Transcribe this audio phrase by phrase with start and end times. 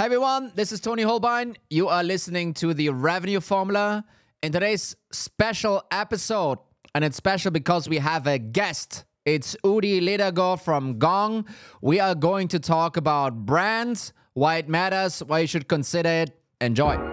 [0.00, 1.56] Hey everyone, this is Toni Hohlbein.
[1.68, 4.02] You are listening to the Revenue Formula.
[4.42, 6.56] In today's special episode,
[6.94, 9.04] and it's special because we have a guest.
[9.26, 11.44] It's Udi Ledergor from Gong.
[11.82, 16.30] We are going to talk about brands, why it matters, why you should consider it.
[16.62, 17.09] Enjoy.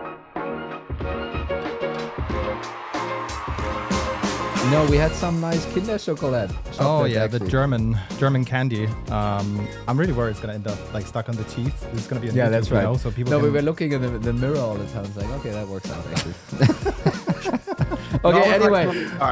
[4.72, 6.54] No, we had some nice Kinderschokolade.
[6.78, 7.40] Oh yeah, actually.
[7.40, 8.88] the German German candy.
[9.10, 11.88] Um, I'm really worried it's gonna end up like stuck on the teeth.
[11.94, 12.84] It's gonna be a yeah, that's right.
[12.84, 13.32] Know, so people.
[13.32, 13.46] No, can...
[13.46, 15.06] we were looking in the, the, mirror all the time.
[15.06, 16.34] It's like okay, that works out actually.
[18.26, 18.86] okay, anyway,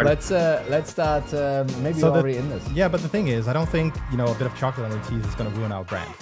[0.06, 1.34] let's uh, let's start.
[1.34, 2.66] Um, maybe so already in this.
[2.72, 4.98] Yeah, but the thing is, I don't think you know a bit of chocolate on
[4.98, 6.14] the teeth is gonna ruin our brand.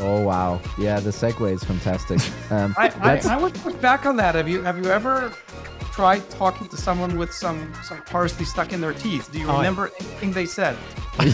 [0.00, 0.60] Oh wow!
[0.76, 2.20] Yeah, the segue is fantastic.
[2.50, 4.34] Um, I, I, I would push back on that.
[4.34, 5.34] Have you have you ever
[5.98, 9.32] try talking to someone with some some parsley stuck in their teeth?
[9.32, 10.76] Do you oh, remember anything they said?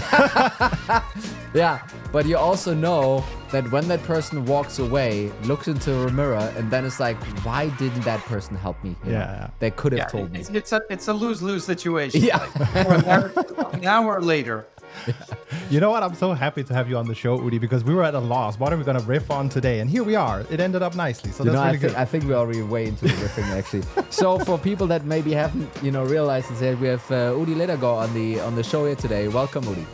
[1.55, 6.51] yeah, but you also know that when that person walks away, looks into a mirror,
[6.57, 8.97] and then it's like, why didn't that person help me?
[9.05, 10.41] You yeah, yeah, they could have yeah, told me.
[10.41, 12.23] It's a it's a lose lose situation.
[12.23, 14.67] Yeah, like, an hour later,
[15.71, 16.03] you know what?
[16.03, 18.21] I'm so happy to have you on the show, Udi, because we were at a
[18.21, 18.59] loss.
[18.59, 19.81] What are we going to riff on today?
[19.81, 20.45] And here we are.
[20.51, 21.31] It ended up nicely.
[21.31, 21.95] So you that's know, really I good.
[21.95, 23.83] I think we're already way into the riffing, actually.
[24.11, 27.97] so for people that maybe haven't, you know, realized it, we have uh, Udi Ledergor
[27.97, 29.29] on the on the show here today.
[29.29, 29.87] Welcome, Udi.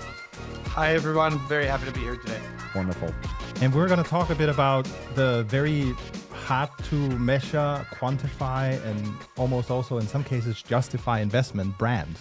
[0.66, 1.38] Hi, everyone.
[1.48, 2.40] Very happy to be here today.
[2.74, 3.12] Wonderful.
[3.60, 5.94] And we're going to talk a bit about the very
[6.32, 12.16] hard to measure, quantify, and almost also in some cases justify investment brand.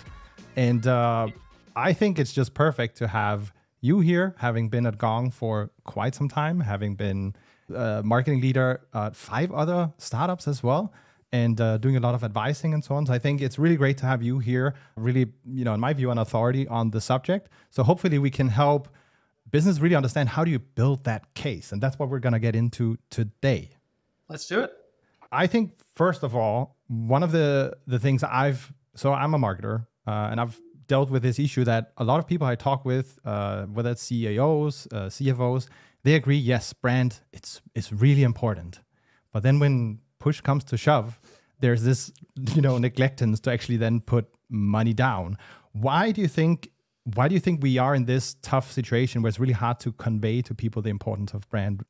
[0.55, 1.29] And uh,
[1.75, 6.15] I think it's just perfect to have you here, having been at Gong for quite
[6.15, 7.35] some time, having been
[7.73, 10.93] a marketing leader at five other startups as well,
[11.31, 13.05] and uh, doing a lot of advising and so on.
[13.05, 15.93] So I think it's really great to have you here, really, you know, in my
[15.93, 17.49] view, an authority on the subject.
[17.69, 18.89] So hopefully we can help
[19.49, 22.39] business really understand how do you build that case, and that's what we're going to
[22.39, 23.69] get into today.
[24.27, 24.71] Let's do it.
[25.31, 29.85] I think first of all, one of the the things I've so I'm a marketer,
[30.07, 33.17] uh, and I've dealt with this issue that a lot of people I talk with,
[33.23, 35.69] uh, whether it's CEOs, uh, CFOs,
[36.03, 38.81] they agree, yes, brand, it's it's really important.
[39.31, 41.19] But then when push comes to shove,
[41.61, 42.11] there's this,
[42.55, 45.37] you know, neglectance to actually then put money down.
[45.71, 46.69] Why do you think
[47.15, 49.91] why do you think we are in this tough situation where it's really hard to
[49.93, 51.83] convey to people the importance of brand?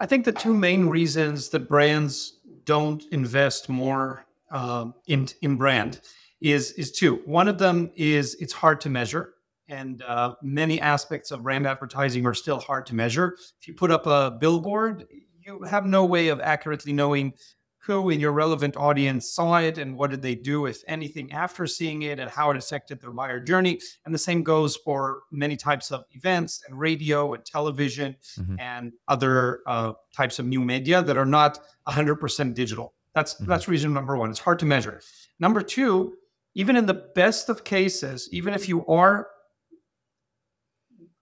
[0.00, 6.00] I think the two main reasons that brands don't invest more uh, in in brand
[6.44, 7.22] is is two.
[7.24, 9.34] One of them is it's hard to measure,
[9.68, 13.36] and uh, many aspects of brand advertising are still hard to measure.
[13.60, 15.06] If you put up a billboard,
[15.40, 17.32] you have no way of accurately knowing
[17.78, 21.66] who in your relevant audience saw it and what did they do, if anything, after
[21.66, 23.78] seeing it and how it affected their buyer journey.
[24.04, 28.58] And the same goes for many types of events and radio and television mm-hmm.
[28.58, 32.94] and other uh, types of new media that are not 100% digital.
[33.14, 33.46] That's mm-hmm.
[33.46, 34.30] that's reason number one.
[34.30, 35.00] It's hard to measure.
[35.38, 36.14] Number two,
[36.54, 39.28] even in the best of cases, even if you are,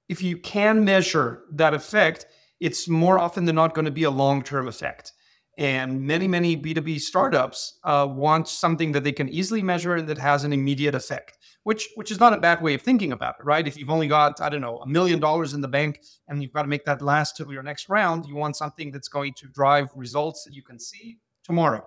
[0.09, 2.27] if you can measure that effect,
[2.61, 5.13] it's more often than not going to be a long term effect.
[5.59, 10.17] And many, many B2B startups uh, want something that they can easily measure and that
[10.17, 13.45] has an immediate effect, which which is not a bad way of thinking about it,
[13.45, 13.67] right?
[13.67, 16.53] If you've only got, I don't know, a million dollars in the bank and you've
[16.53, 19.49] got to make that last to your next round, you want something that's going to
[19.49, 21.87] drive results that you can see tomorrow.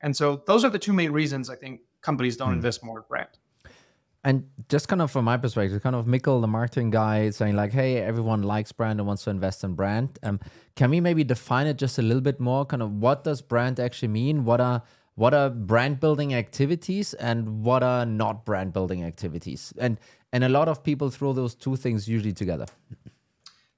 [0.00, 2.54] And so those are the two main reasons I think companies don't mm.
[2.54, 3.28] invest more in brand.
[4.24, 7.72] And just kind of from my perspective, kind of Mikkel, the marketing guy, saying like,
[7.72, 10.38] "Hey, everyone likes brand and wants to invest in brand." Um,
[10.76, 12.64] can we maybe define it just a little bit more?
[12.64, 14.44] Kind of what does brand actually mean?
[14.44, 14.82] What are
[15.16, 19.72] what are brand building activities and what are not brand building activities?
[19.76, 19.98] And
[20.32, 22.66] and a lot of people throw those two things usually together.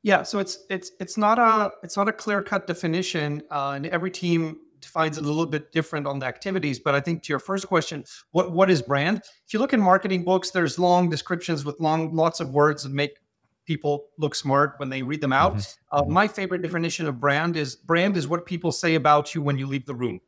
[0.03, 3.87] Yeah, so it's it's it's not a it's not a clear cut definition, uh, and
[3.87, 6.79] every team defines it a little bit different on the activities.
[6.79, 9.23] But I think to your first question, what what is brand?
[9.47, 12.93] If you look in marketing books, there's long descriptions with long lots of words that
[12.93, 13.19] make
[13.65, 15.57] people look smart when they read them out.
[15.57, 15.97] Mm-hmm.
[15.97, 16.13] Uh, mm-hmm.
[16.13, 19.67] my favorite definition of brand is brand is what people say about you when you
[19.67, 20.21] leave the room.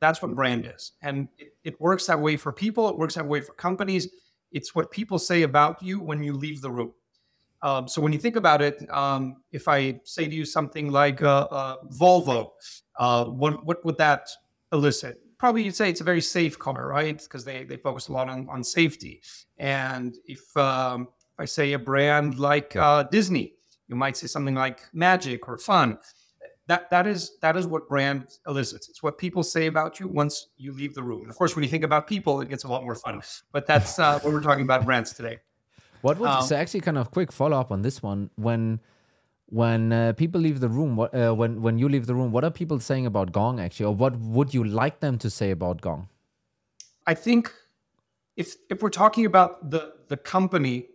[0.00, 2.88] That's what brand is, and it, it works that way for people.
[2.88, 4.08] It works that way for companies.
[4.52, 6.92] It's what people say about you when you leave the room.
[7.62, 11.22] Um, so when you think about it, um, if I say to you something like
[11.22, 12.52] uh, uh, Volvo,
[12.98, 14.28] uh, what, what would that
[14.72, 15.20] elicit?
[15.38, 17.18] Probably you'd say it's a very safe car, right?
[17.18, 19.22] Because they, they focus a lot on, on safety.
[19.58, 23.54] And if, um, if I say a brand like uh, Disney,
[23.86, 25.98] you might say something like magic or fun.
[26.66, 28.90] That, that is that is what brand elicits.
[28.90, 31.22] It's what people say about you once you leave the room.
[31.22, 33.22] And of course, when you think about people, it gets a lot more fun.
[33.52, 35.38] But that's uh, what we're talking about brands today.
[36.02, 38.80] What would um, so actually kind of quick follow up on this one when
[39.50, 42.44] when uh, people leave the room, what uh, when when you leave the room, what
[42.44, 45.80] are people saying about Gong actually, or what would you like them to say about
[45.80, 46.08] Gong?
[47.06, 47.52] I think
[48.36, 50.88] if if we're talking about the the company,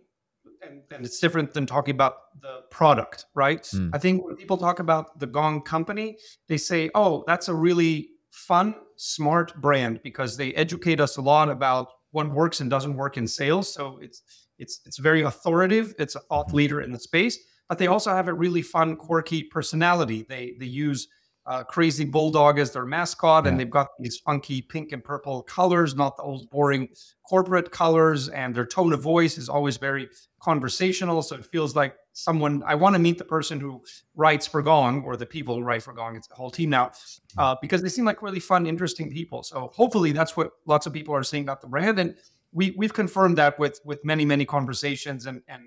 [0.62, 3.62] and, and it's different than talking about the product, right?
[3.62, 3.90] Mm.
[3.92, 6.16] I think when people talk about the Gong company,
[6.46, 11.48] they say, "Oh, that's a really fun, smart brand because they educate us a lot
[11.48, 14.22] about what works and doesn't work in sales." So it's
[14.58, 15.94] it's it's very authoritative.
[15.98, 17.36] It's a thought leader in the space,
[17.68, 20.24] but they also have a really fun, quirky personality.
[20.28, 21.08] They they use
[21.46, 23.50] uh, crazy bulldog as their mascot, Yeah.
[23.50, 26.88] and they've got these funky pink and purple colors, not the old boring
[27.28, 28.30] corporate colors.
[28.30, 30.08] And their tone of voice is always very
[30.40, 32.62] conversational, so it feels like someone.
[32.66, 33.82] I want to meet the person who
[34.14, 36.16] writes for Gong, or the people who write for Gong.
[36.16, 36.92] It's a whole team now,
[37.36, 39.42] uh, because they seem like really fun, interesting people.
[39.42, 42.14] So hopefully, that's what lots of people are saying about the brand, and
[42.52, 45.62] we we've confirmed that with with many many conversations and and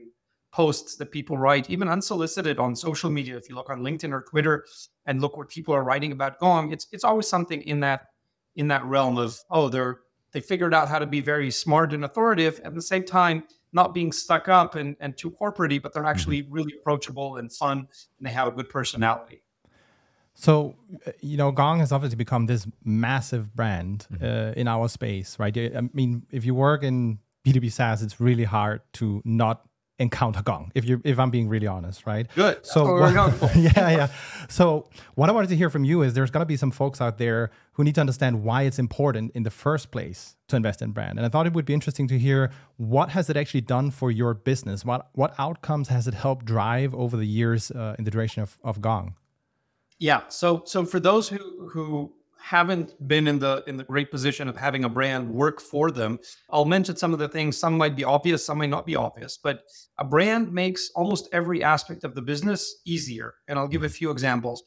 [0.51, 3.37] posts that people write, even unsolicited on social media.
[3.37, 4.65] If you look on LinkedIn or Twitter
[5.05, 8.07] and look what people are writing about Gong, it's it's always something in that
[8.55, 9.99] in that realm of oh they're
[10.31, 13.93] they figured out how to be very smart and authoritative at the same time not
[13.93, 17.79] being stuck up and, and too corporatey, but they're actually really approachable and fun
[18.17, 19.43] and they have a good personality.
[20.33, 25.37] So, uh, you know, Gong has obviously become this massive brand uh, in our space,
[25.39, 25.57] right?
[25.57, 29.67] I mean, if you work in B2B SaaS, it's really hard to not
[29.99, 32.27] encounter Gong, if you if I'm being really honest, right?
[32.35, 32.65] Good.
[32.65, 33.49] So, what we're going for.
[33.57, 34.07] yeah, yeah.
[34.47, 37.01] So, what I wanted to hear from you is there's going to be some folks
[37.01, 40.81] out there who need to understand why it's important in the first place to invest
[40.81, 41.17] in brand.
[41.17, 44.11] And I thought it would be interesting to hear what has it actually done for
[44.11, 44.85] your business?
[44.85, 48.57] What what outcomes has it helped drive over the years uh, in the duration of,
[48.63, 49.15] of Gong?
[49.99, 50.21] Yeah.
[50.27, 54.55] So so for those who who haven't been in the in the great position of
[54.55, 56.19] having a brand work for them,
[56.49, 57.57] I'll mention some of the things.
[57.57, 59.63] Some might be obvious, some might not be obvious, but
[59.97, 63.35] a brand makes almost every aspect of the business easier.
[63.47, 64.63] And I'll give a few examples.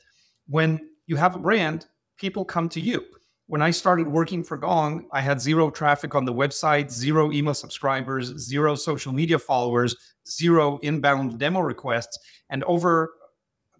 [0.46, 1.86] When you have a brand,
[2.18, 3.04] people come to you.
[3.46, 7.54] When I started working for Gong, I had zero traffic on the website, zero email
[7.54, 9.96] subscribers, zero social media followers,
[10.28, 12.16] zero inbound demo requests.
[12.50, 13.12] And over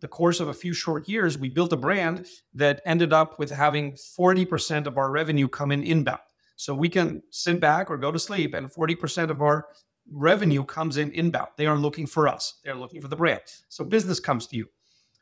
[0.00, 3.50] the course of a few short years, we built a brand that ended up with
[3.50, 6.20] having 40% of our revenue come in inbound.
[6.56, 9.68] So we can sit back or go to sleep, and 40% of our
[10.10, 11.48] revenue comes in inbound.
[11.56, 13.40] They are looking for us, they're looking for the brand.
[13.68, 14.66] So business comes to you.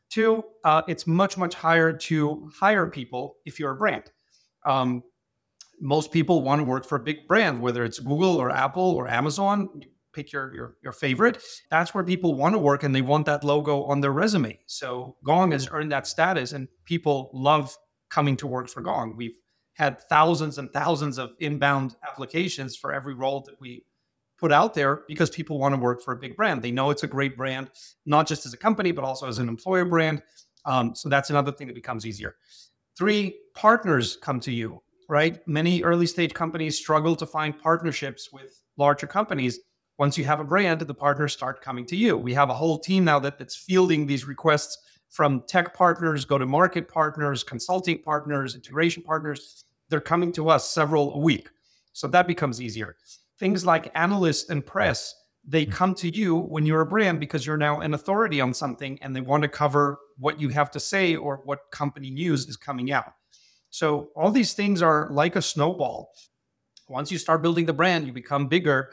[0.09, 4.05] Two, uh, it's much, much higher to hire people if you're a brand.
[4.65, 5.03] Um,
[5.79, 9.07] most people want to work for a big brand, whether it's Google or Apple or
[9.07, 9.69] Amazon
[10.13, 11.41] pick your, your your favorite.
[11.69, 14.59] That's where people want to work and they want that logo on their resume.
[14.65, 17.75] So Gong has earned that status and people love
[18.09, 19.15] coming to work for Gong.
[19.15, 19.37] We've
[19.73, 23.85] had thousands and thousands of inbound applications for every role that we
[24.37, 26.61] put out there because people want to work for a big brand.
[26.61, 27.69] They know it's a great brand,
[28.05, 30.21] not just as a company, but also as an employer brand.
[30.65, 32.35] Um, so that's another thing that becomes easier.
[32.97, 35.45] Three, partners come to you, right?
[35.47, 39.59] Many early stage companies struggle to find partnerships with larger companies
[39.99, 42.17] once you have a brand, the partners start coming to you.
[42.17, 44.77] We have a whole team now that, that's fielding these requests
[45.09, 49.65] from tech partners, go to market partners, consulting partners, integration partners.
[49.89, 51.49] They're coming to us several a week.
[51.91, 52.95] So that becomes easier.
[53.39, 55.13] Things like analysts and press,
[55.45, 55.71] they hmm.
[55.71, 59.13] come to you when you're a brand because you're now an authority on something and
[59.13, 62.89] they want to cover what you have to say or what company news is coming
[62.93, 63.11] out.
[63.69, 66.11] So all these things are like a snowball.
[66.87, 68.91] Once you start building the brand, you become bigger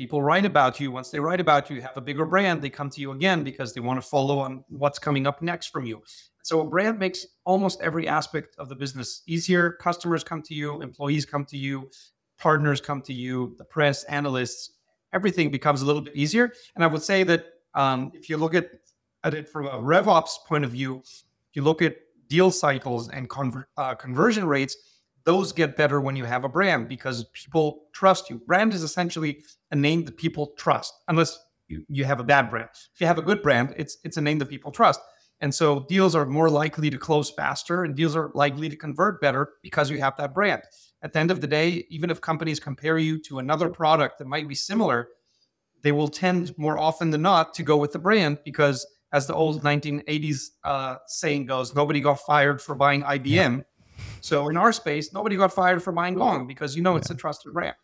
[0.00, 0.90] people write about you.
[0.90, 3.44] Once they write about you, you have a bigger brand, they come to you again
[3.44, 6.02] because they want to follow on what's coming up next from you.
[6.42, 9.72] So a brand makes almost every aspect of the business easier.
[9.72, 11.90] Customers come to you, employees come to you,
[12.38, 14.72] partners come to you, the press, analysts,
[15.12, 16.50] everything becomes a little bit easier.
[16.76, 18.70] And I would say that um, if you look at,
[19.22, 23.28] at it from a RevOps point of view, if you look at deal cycles and
[23.28, 24.78] conver- uh, conversion rates,
[25.24, 28.38] those get better when you have a brand because people trust you.
[28.46, 32.68] Brand is essentially a name that people trust, unless you, you have a bad brand.
[32.94, 35.00] If you have a good brand, it's it's a name that people trust.
[35.42, 39.20] And so deals are more likely to close faster and deals are likely to convert
[39.20, 40.62] better because you have that brand.
[41.02, 44.26] At the end of the day, even if companies compare you to another product that
[44.26, 45.08] might be similar,
[45.82, 49.34] they will tend more often than not to go with the brand because as the
[49.34, 53.24] old 1980s uh, saying goes, nobody got fired for buying IBM.
[53.24, 53.60] Yeah.
[54.20, 57.16] So in our space, nobody got fired for buying Gong because you know it's yeah.
[57.16, 57.76] a trusted brand.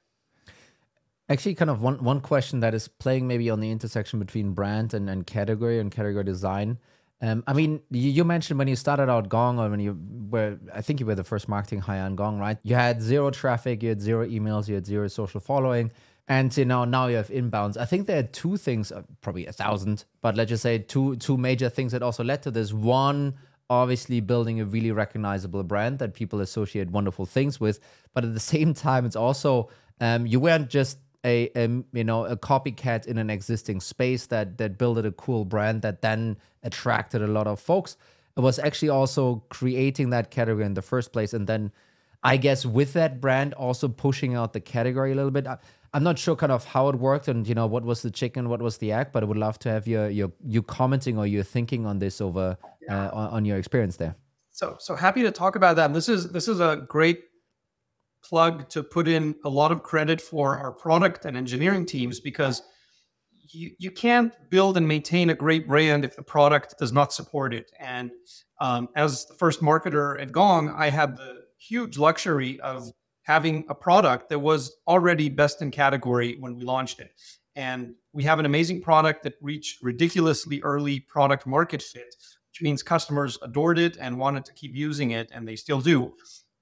[1.28, 4.94] Actually, kind of one one question that is playing maybe on the intersection between brand
[4.94, 6.78] and, and category and category design.
[7.22, 10.58] Um, I mean, you, you, mentioned when you started out Gong, or when you were,
[10.74, 12.58] I think you were the first marketing hire on Gong, right?
[12.62, 15.90] You had zero traffic, you had zero emails, you had zero social following.
[16.28, 17.76] and you know now you have inbounds.
[17.76, 21.16] I think there are two things, uh, probably a thousand, but let's just say two
[21.16, 22.72] two major things that also led to this.
[22.72, 23.34] One,
[23.68, 27.80] obviously building a really recognizable brand that people associate wonderful things with,
[28.14, 29.68] but at the same time, it's also
[30.00, 34.58] um, you weren't just a, a you know a copycat in an existing space that
[34.58, 37.96] that built a cool brand that then attracted a lot of folks.
[38.36, 41.72] It was actually also creating that category in the first place, and then
[42.26, 45.46] I guess with that brand also pushing out the category a little bit.
[45.46, 45.58] I,
[45.94, 48.48] I'm not sure kind of how it worked and you know what was the chicken,
[48.48, 51.26] what was the egg, but I would love to have your your you commenting or
[51.26, 53.06] your thinking on this over yeah.
[53.06, 54.16] uh, on, on your experience there.
[54.50, 55.86] So so happy to talk about that.
[55.86, 57.20] And this is this is a great
[58.24, 62.62] plug to put in a lot of credit for our product and engineering teams because
[63.52, 67.54] you, you can't build and maintain a great brand if the product does not support
[67.54, 67.70] it.
[67.78, 68.10] And
[68.60, 72.90] um, as the first marketer at Gong, I had the huge luxury of
[73.22, 77.10] having a product that was already best in category when we launched it.
[77.56, 82.14] And we have an amazing product that reached ridiculously early product market fit,
[82.50, 86.12] which means customers adored it and wanted to keep using it, and they still do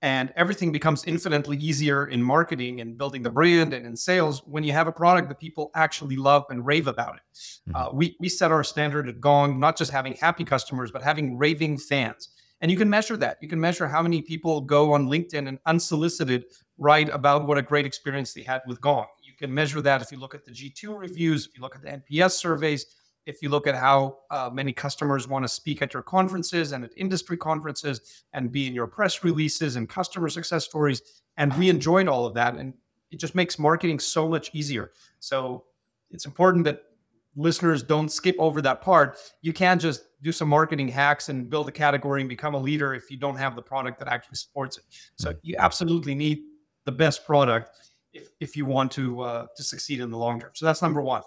[0.04, 4.62] and everything becomes infinitely easier in marketing and building the brand and in sales when
[4.62, 7.22] you have a product that people actually love and rave about it.
[7.70, 7.74] Mm-hmm.
[7.74, 11.38] Uh, we we set our standard at Gong, not just having happy customers, but having
[11.38, 12.28] raving fans.
[12.64, 13.36] And you can measure that.
[13.42, 16.46] You can measure how many people go on LinkedIn and unsolicited
[16.78, 19.04] write about what a great experience they had with Gong.
[19.22, 21.82] You can measure that if you look at the G2 reviews, if you look at
[21.82, 22.86] the NPS surveys,
[23.26, 26.82] if you look at how uh, many customers want to speak at your conferences and
[26.84, 31.02] at industry conferences and be in your press releases and customer success stories,
[31.36, 32.54] and we enjoyed all of that.
[32.54, 32.72] And
[33.10, 34.92] it just makes marketing so much easier.
[35.18, 35.64] So
[36.10, 36.80] it's important that
[37.36, 39.18] listeners don't skip over that part.
[39.42, 42.94] You can't just do some marketing hacks and build a category and become a leader
[42.94, 44.84] if you don't have the product that actually supports it.
[45.16, 46.40] So you absolutely need
[46.86, 47.70] the best product
[48.14, 50.50] if, if you want to uh, to succeed in the long term.
[50.54, 51.22] So that's number one.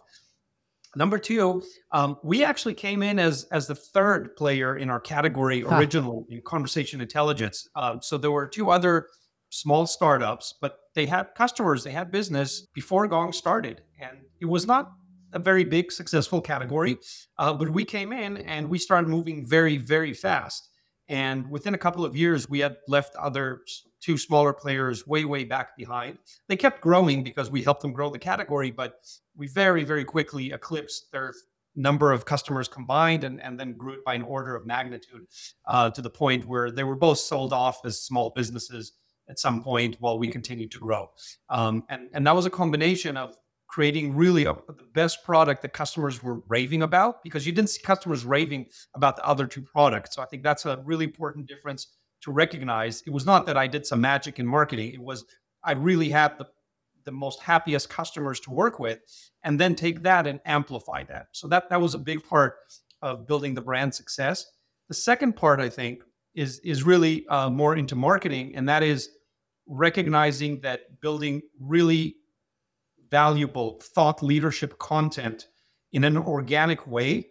[0.95, 1.61] Number two,
[1.91, 5.77] um, we actually came in as as the third player in our category huh.
[5.77, 7.69] originally in conversation intelligence.
[7.75, 9.07] Uh, so there were two other
[9.49, 14.65] small startups, but they had customers, they had business before Gong started, and it was
[14.65, 14.91] not
[15.33, 16.97] a very big successful category.
[17.37, 20.69] Uh, but we came in and we started moving very very fast.
[21.09, 23.61] And within a couple of years, we had left other
[24.01, 26.17] two smaller players way, way back behind.
[26.47, 28.99] They kept growing because we helped them grow the category, but
[29.35, 31.33] we very, very quickly eclipsed their
[31.75, 35.25] number of customers combined and, and then grew it by an order of magnitude
[35.65, 38.93] uh, to the point where they were both sold off as small businesses
[39.29, 41.09] at some point while we continued to grow.
[41.49, 43.35] Um, and, and that was a combination of
[43.67, 44.55] creating really the
[44.93, 49.25] best product that customers were raving about because you didn't see customers raving about the
[49.25, 50.15] other two products.
[50.15, 51.87] So I think that's a really important difference
[52.21, 53.03] to recognize.
[53.05, 54.93] It was not that I did some magic in marketing.
[54.93, 55.25] It was
[55.63, 56.47] I really had the
[57.03, 58.99] the most happiest customers to work with
[59.43, 61.27] and then take that and amplify that.
[61.31, 62.55] So that that was a big part
[63.01, 64.45] of building the brand success.
[64.87, 66.03] The second part I think
[66.35, 69.09] is is really uh, more into marketing and that is
[69.67, 72.15] recognizing that building really
[73.09, 75.47] valuable thought leadership content
[75.91, 77.27] in an organic way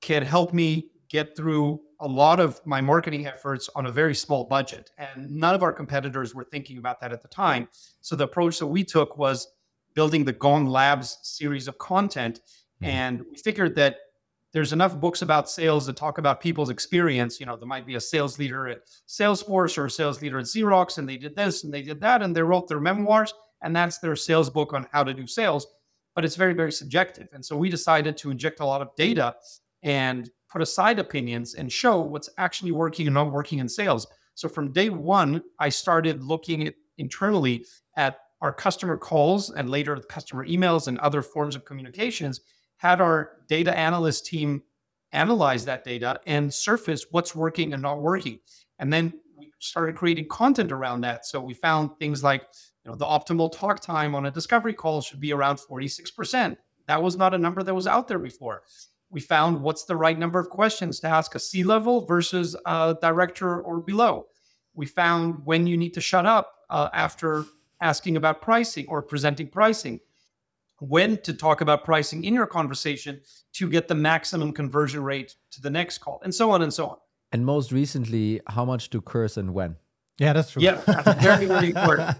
[0.00, 4.44] can help me get through a lot of my marketing efforts on a very small
[4.44, 4.90] budget.
[4.98, 7.68] And none of our competitors were thinking about that at the time.
[8.00, 9.48] So the approach that we took was
[9.94, 12.40] building the Gong Labs series of content.
[12.82, 12.84] Mm-hmm.
[12.84, 13.96] And we figured that
[14.52, 17.40] there's enough books about sales that talk about people's experience.
[17.40, 20.44] You know, there might be a sales leader at Salesforce or a sales leader at
[20.44, 23.74] Xerox, and they did this and they did that, and they wrote their memoirs and
[23.74, 25.66] that's their sales book on how to do sales.
[26.14, 27.28] But it's very, very subjective.
[27.32, 29.36] And so we decided to inject a lot of data
[29.82, 34.06] and put aside opinions and show what's actually working and not working in sales.
[34.34, 39.96] So from day one, I started looking at internally at our customer calls and later
[39.96, 42.40] customer emails and other forms of communications,
[42.78, 44.62] had our data analyst team
[45.12, 48.38] analyze that data and surface what's working and not working.
[48.78, 51.24] And then we started creating content around that.
[51.26, 52.42] So we found things like
[52.86, 56.56] you know, the optimal talk time on a discovery call should be around 46%.
[56.86, 58.62] That was not a number that was out there before.
[59.10, 62.96] We found what's the right number of questions to ask a C level versus a
[63.02, 64.26] director or below.
[64.74, 67.44] We found when you need to shut up uh, after
[67.80, 69.98] asking about pricing or presenting pricing,
[70.78, 73.20] when to talk about pricing in your conversation
[73.54, 76.86] to get the maximum conversion rate to the next call, and so on and so
[76.86, 76.96] on.
[77.32, 79.76] And most recently, how much to curse and when?
[80.18, 80.62] Yeah, that's true.
[80.62, 82.18] Yeah, that's very, very important.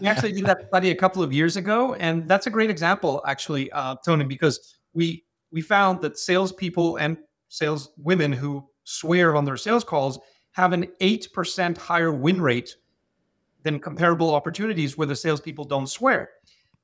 [0.00, 3.22] we actually did that study a couple of years ago, and that's a great example,
[3.26, 7.16] actually, uh, Toni, because we we found that salespeople and
[7.48, 10.18] sales women who swear on their sales calls
[10.52, 12.76] have an eight percent higher win rate
[13.62, 16.30] than comparable opportunities where the salespeople don't swear.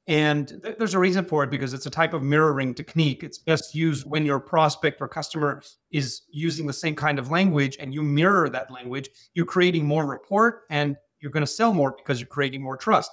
[0.07, 3.23] And th- there's a reason for it because it's a type of mirroring technique.
[3.23, 7.77] It's best used when your prospect or customer is using the same kind of language
[7.81, 9.09] and you mirror that language.
[9.35, 13.11] You're creating more rapport and you're going to sell more because you're creating more trust.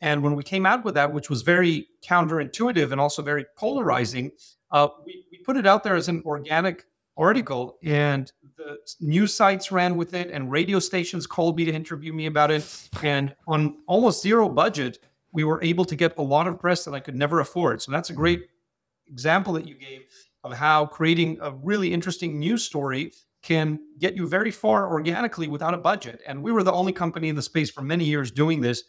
[0.00, 4.30] And when we came out with that, which was very counterintuitive and also very polarizing,
[4.70, 6.84] uh, we, we put it out there as an organic
[7.16, 12.12] article and the news sites ran with it and radio stations called me to interview
[12.12, 12.88] me about it.
[13.02, 14.98] And on almost zero budget,
[15.32, 17.82] we were able to get a lot of press that I could never afford.
[17.82, 19.12] So that's a great mm-hmm.
[19.12, 20.02] example that you gave
[20.42, 25.74] of how creating a really interesting news story can get you very far organically without
[25.74, 26.20] a budget.
[26.26, 28.84] And we were the only company in the space for many years doing this,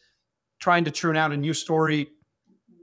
[0.59, 2.09] trying to churn out a new story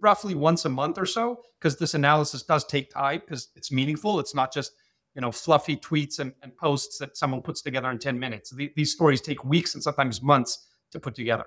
[0.00, 4.20] roughly once a month or so, because this analysis does take time because it's meaningful.
[4.20, 4.72] It's not just
[5.14, 8.50] you know fluffy tweets and, and posts that someone puts together in 10 minutes.
[8.50, 11.44] The, these stories take weeks and sometimes months to put together.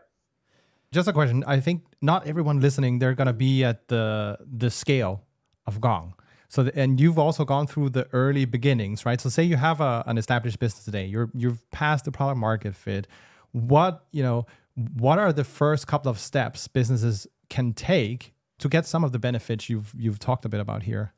[0.92, 1.44] Just a question.
[1.48, 5.24] I think not everyone listening they're gonna be at the the scale
[5.66, 6.16] of Gong.
[6.50, 9.22] So the, and you've also gone through the early beginnings, right?
[9.22, 11.06] So say you have a, an established business today.
[11.06, 13.08] You're you've passed the product market fit.
[13.52, 14.46] What you know?
[14.94, 19.20] What are the first couple of steps businesses can take to get some of the
[19.20, 21.14] benefits you've you've talked a bit about here?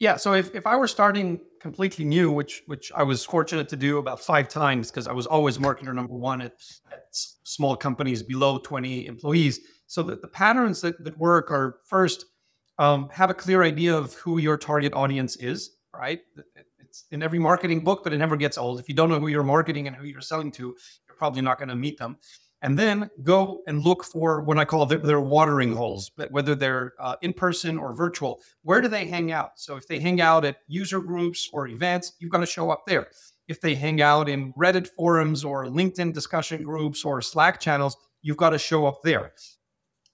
[0.00, 0.16] Yeah.
[0.16, 3.98] So if, if I were starting completely new, which which I was fortunate to do
[3.98, 6.52] about five times because I was always marketer number one at,
[6.92, 9.60] at small companies below 20 employees.
[9.86, 12.26] So that the patterns that, that work are first
[12.78, 16.20] um, have a clear idea of who your target audience is, right?
[16.78, 18.78] It's in every marketing book, but it never gets old.
[18.78, 20.76] If you don't know who you're marketing and who you're selling to,
[21.08, 22.18] you're probably not going to meet them
[22.62, 27.16] and then go and look for what I call their, watering holes, whether they're uh,
[27.22, 28.40] in person or virtual.
[28.62, 29.52] Where do they hang out?
[29.56, 32.84] So if they hang out at user groups or events, you've got to show up
[32.86, 33.08] there.
[33.46, 38.36] If they hang out in Reddit forums or LinkedIn discussion groups or Slack channels, you've
[38.36, 39.32] got to show up there.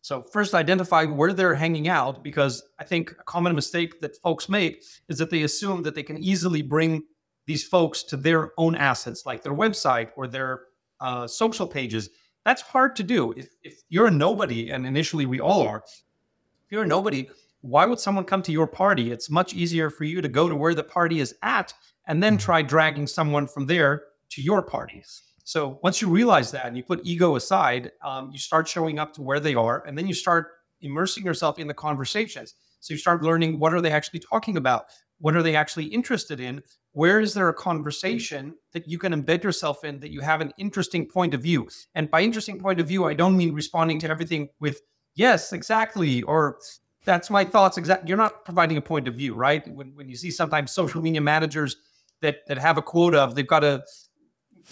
[0.03, 4.51] So first identify where they're hanging out because I think a common mistake that folks
[4.51, 7.05] make is that they assume that they can easily bring
[7.47, 10.65] these folks to their own assets like their website or their
[11.01, 12.11] uh, social pages
[12.45, 13.33] that's hard to do.
[13.33, 17.29] If, if you're a nobody, and initially we all are, if you're a nobody,
[17.63, 19.11] why would someone come to your party?
[19.11, 21.73] It's much easier for you to go to where the party is at
[22.07, 22.45] and then mm-hmm.
[22.45, 25.23] try dragging someone from there to your parties.
[25.45, 29.13] So once you realize that and you put ego aside, um, you start showing up
[29.15, 30.49] to where they are, and then you start
[30.81, 32.55] immersing yourself in the conversations.
[32.81, 34.87] So you start learning what are they actually talking about?
[35.19, 36.63] What are they actually interested in?
[36.95, 37.59] where is there a hmm.
[37.59, 41.69] conversation that you can embed yourself in that you have an interesting point of view?
[41.95, 44.81] And by interesting point of view i don't mean responding to everything with
[45.15, 46.59] yes exactly or
[47.05, 49.67] that's my thoughts exactly you're not providing a point of view right?
[49.69, 51.77] When, when you see sometimes social media managers
[52.21, 53.83] that that have a quota of they've got to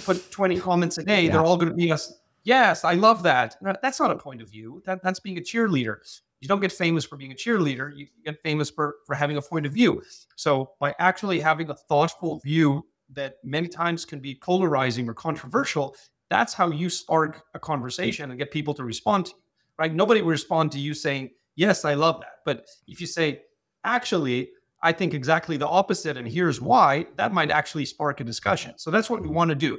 [0.05, 1.33] put 20 comments a day yeah.
[1.33, 4.49] they're all going to be us yes i love that that's not a point of
[4.49, 4.83] view.
[4.87, 5.99] That, that's being a cheerleader
[6.43, 7.97] you don't get famous for being a cheerleader.
[7.97, 10.03] You get famous for, for having a point of view.
[10.35, 15.95] So by actually having a thoughtful view that many times can be polarizing or controversial,
[16.31, 19.43] that's how you spark a conversation and get people to respond to you,
[19.79, 19.95] right?
[19.95, 22.41] Nobody will respond to you saying, yes, I love that.
[22.45, 23.43] But if you say,
[23.85, 24.51] actually,
[24.83, 28.75] I think exactly the opposite, and here's why, that might actually spark a discussion.
[28.79, 29.79] So that's what we want to do.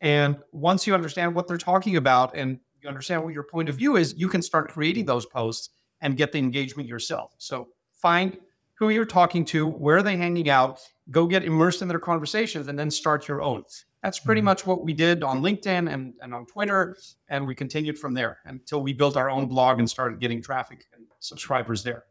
[0.00, 3.76] And once you understand what they're talking about and you understand what your point of
[3.76, 5.68] view is, you can start creating those posts
[6.02, 7.32] and get the engagement yourself.
[7.38, 8.36] So find
[8.74, 12.68] who you're talking to, where they're they hanging out, go get immersed in their conversations,
[12.68, 13.64] and then start your own.
[14.02, 14.46] That's pretty mm-hmm.
[14.46, 16.96] much what we did on LinkedIn and, and on Twitter.
[17.28, 20.86] And we continued from there until we built our own blog and started getting traffic
[20.92, 22.04] and subscribers there.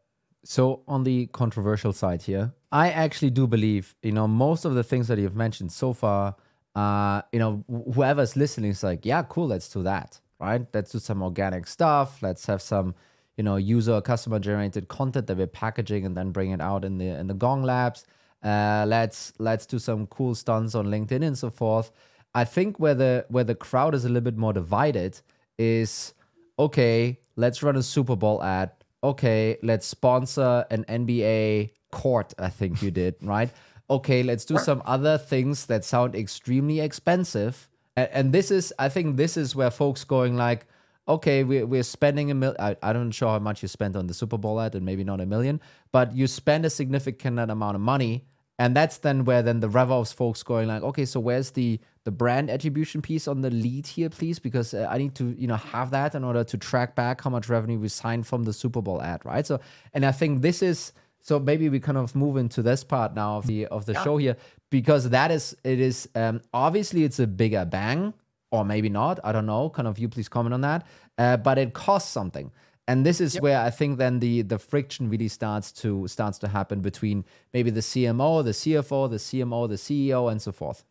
[0.43, 4.84] So on the controversial side here, I actually do believe, you know, most of the
[4.84, 6.36] things that you've mentioned so far,
[6.73, 10.65] uh, you know, whoever's listening is like, yeah, cool, let's do that, right?
[10.73, 12.23] Let's do some organic stuff.
[12.23, 12.95] Let's have some
[13.41, 16.99] you know user customer generated content that we're packaging and then bring it out in
[16.99, 18.06] the in the Gong Labs.
[18.43, 21.91] Uh, let's let's do some cool stunts on LinkedIn and so forth.
[22.36, 25.19] I think where the where the crowd is a little bit more divided
[25.58, 26.13] is
[26.60, 27.19] okay.
[27.36, 28.69] Let's run a Super Bowl ad.
[29.04, 32.36] Okay, let's sponsor an NBA court.
[32.38, 33.49] I think you did right.
[33.89, 37.67] Okay, let's do some other things that sound extremely expensive.
[37.95, 40.67] And, and this is, I think, this is where folks going like,
[41.08, 42.60] okay, we're, we're spending a million.
[42.60, 45.04] I, I don't know how much you spent on the Super Bowl ad, and maybe
[45.04, 45.60] not a million,
[45.92, 48.26] but you spend a significant amount of money.
[48.60, 52.12] And that's then where then the RevOps folks going like, okay, so where's the the
[52.12, 54.38] brand attribution piece on the lead here, please?
[54.38, 57.32] Because uh, I need to, you know, have that in order to track back how
[57.32, 59.46] much revenue we signed from the Super Bowl ad, right?
[59.48, 59.60] So,
[59.94, 63.38] and I think this is so maybe we kind of move into this part now
[63.38, 64.04] of the of the yeah.
[64.04, 64.38] show here
[64.70, 68.14] because that is it is um, obviously it's a bigger bang
[68.52, 69.20] or maybe not.
[69.24, 69.70] I don't know.
[69.70, 70.86] Kind of you please comment on that.
[71.18, 72.52] Uh, but it costs something.
[72.88, 73.44] and this is yep.
[73.44, 77.70] where i think then the the friction really starts to starts to happen between maybe
[77.70, 80.84] the cmo the cfo the cmo the ceo and so forth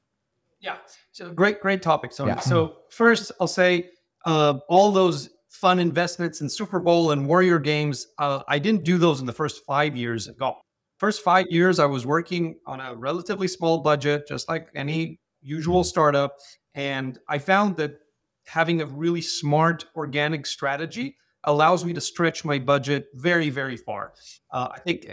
[0.60, 0.76] yeah
[1.12, 2.30] so great great topic Toni.
[2.30, 2.40] Yeah.
[2.40, 3.90] so first i'll say
[4.26, 8.98] uh, all those fun investments in super bowl and warrior games uh, i didn't do
[8.98, 10.54] those in the first five years at Gong
[10.98, 15.82] first five years i was working on a relatively small budget just like any usual
[15.82, 16.36] startup
[16.74, 17.98] and i found that
[18.46, 24.12] having a really smart organic strategy allows me to stretch my budget very, very far.
[24.50, 25.06] Uh, I think,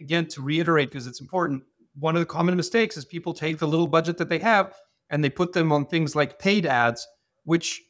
[0.00, 1.62] again, to reiterate, because it's important,
[1.98, 4.74] one of the common mistakes is people take the little budget that they have
[5.10, 7.06] and they put them on things like paid ads,
[7.44, 7.82] which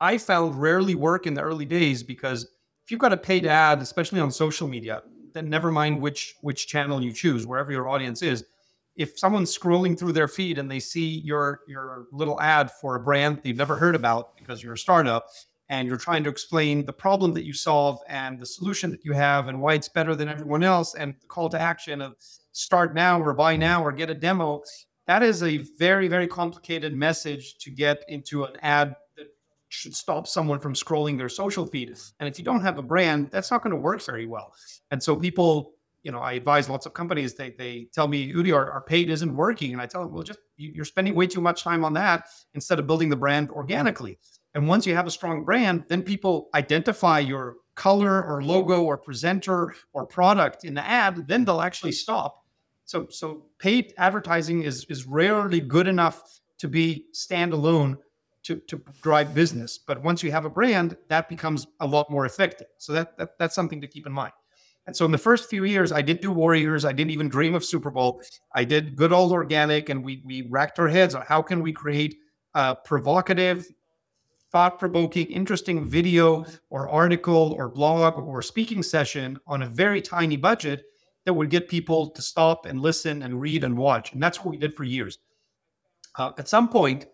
[0.00, 2.44] I found rarely work in the early days because
[2.84, 6.66] if you've got a paid ad, especially on social media, then never mind which which
[6.66, 8.44] channel you choose, wherever your audience is,
[8.96, 13.00] if someone's scrolling through their feed and they see your your little ad for a
[13.00, 15.26] brand they've never heard about because you're a startup
[15.68, 19.12] and you're trying to explain the problem that you solve and the solution that you
[19.12, 22.14] have and why it's better than everyone else and the call to action of
[22.52, 24.62] start now or buy now or get a demo
[25.06, 29.26] that is a very very complicated message to get into an ad that
[29.74, 31.92] should stop someone from scrolling their social feed.
[32.20, 34.52] And if you don't have a brand that's not going to work very well.
[34.90, 35.73] And so people
[36.04, 37.34] you know, I advise lots of companies.
[37.34, 40.22] They they tell me, Udi, our, our paid isn't working, and I tell them, well,
[40.22, 44.18] just you're spending way too much time on that instead of building the brand organically.
[44.54, 48.96] And once you have a strong brand, then people identify your color or logo or
[48.96, 51.26] presenter or product in the ad.
[51.26, 52.44] Then they'll actually stop.
[52.84, 57.96] So so paid advertising is is rarely good enough to be standalone
[58.44, 59.78] to, to drive business.
[59.78, 62.66] But once you have a brand, that becomes a lot more effective.
[62.76, 64.34] So that, that that's something to keep in mind.
[64.86, 66.84] And so in the first few years, I didn't do Warriors.
[66.84, 68.20] I didn't even dream of Super Bowl.
[68.54, 71.72] I did good old organic, and we we racked our heads on how can we
[71.72, 72.16] create
[72.54, 73.66] a provocative,
[74.52, 80.84] thought-provoking, interesting video or article or blog or speaking session on a very tiny budget
[81.24, 84.12] that would get people to stop and listen and read and watch.
[84.12, 85.18] And that's what we did for years.
[86.16, 87.06] Uh, at some point,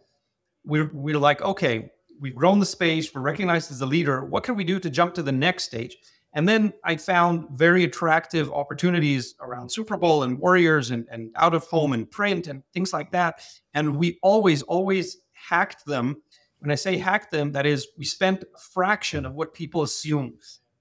[0.65, 3.15] we're we're like, okay, we've grown the space.
[3.15, 4.25] We're recognized as a leader.
[4.25, 5.97] What can we do to jump to the next stage?
[6.33, 11.55] And then I found very attractive opportunities around Super Bowl and Warriors and, and out
[11.55, 13.43] of home and print and things like that.
[13.75, 16.23] And we always, always hacked them.
[16.61, 20.35] When I say hacked them, that is, we spent a fraction of what people assume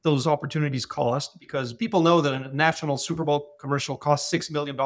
[0.04, 4.78] those opportunities cost because people know that a national Super Bowl commercial costs $6 million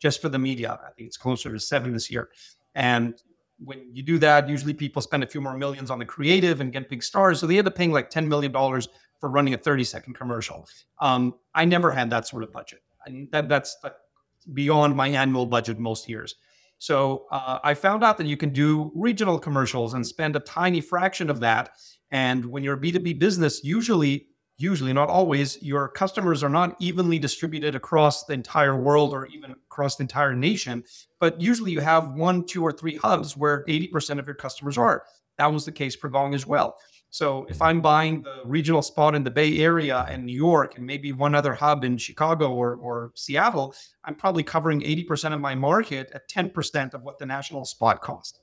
[0.00, 0.78] just for the media.
[0.82, 2.30] I think it's closer to seven this year.
[2.74, 3.20] And
[3.58, 6.72] when you do that, usually people spend a few more millions on the creative and
[6.72, 7.40] get big stars.
[7.40, 8.52] So they end up paying like $10 million
[9.20, 10.68] for running a 30 second commercial.
[11.00, 12.80] Um, I never had that sort of budget.
[13.06, 13.76] And that, that's
[14.52, 16.34] beyond my annual budget most years.
[16.78, 20.80] So uh, I found out that you can do regional commercials and spend a tiny
[20.80, 21.70] fraction of that.
[22.10, 24.26] And when you're a B2B business, usually,
[24.58, 29.52] usually not always, your customers are not evenly distributed across the entire world or even
[29.52, 30.84] across the entire nation.
[31.18, 35.04] But usually you have one, two, or three hubs where 80% of your customers are.
[35.38, 36.76] That was the case for Gong as well.
[37.16, 37.62] So if mm-hmm.
[37.62, 41.34] I'm buying the regional spot in the Bay Area and New York and maybe one
[41.34, 43.74] other hub in Chicago or, or Seattle,
[44.04, 48.40] I'm probably covering 80% of my market at 10% of what the national spot cost.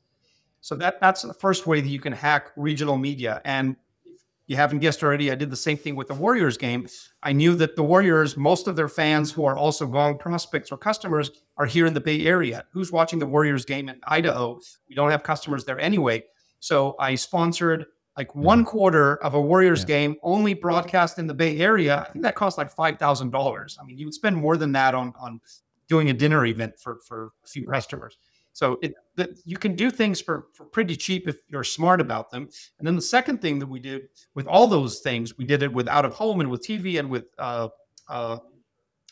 [0.62, 3.44] So that that's the first way that you can hack regional media.
[3.46, 3.76] And
[4.08, 6.88] if you haven't guessed already, I did the same thing with the Warriors game.
[7.22, 10.80] I knew that the Warriors, most of their fans who are also Gong prospects or
[10.80, 12.66] customers are here in the Bay Area.
[12.72, 14.60] Who's watching the Warriors game in Idaho?
[14.90, 16.24] We don't have customers there anyway.
[16.60, 17.86] So I sponsored
[18.18, 19.88] like one quarter of a Warriors yeah.
[19.88, 23.78] game only broadcast in the Bay Area, I think that costs like five thousand dollars.
[23.82, 25.42] I mean, you would spend more than that on on
[25.88, 28.18] doing a dinner event for for a few customers.
[28.54, 32.30] So it the, you can do things for, for pretty cheap if you're smart about
[32.30, 32.48] them.
[32.78, 35.74] And then the second thing that we did with all those things, we did it
[35.74, 37.70] with out of home and with TV and with uh,
[38.08, 38.38] uh,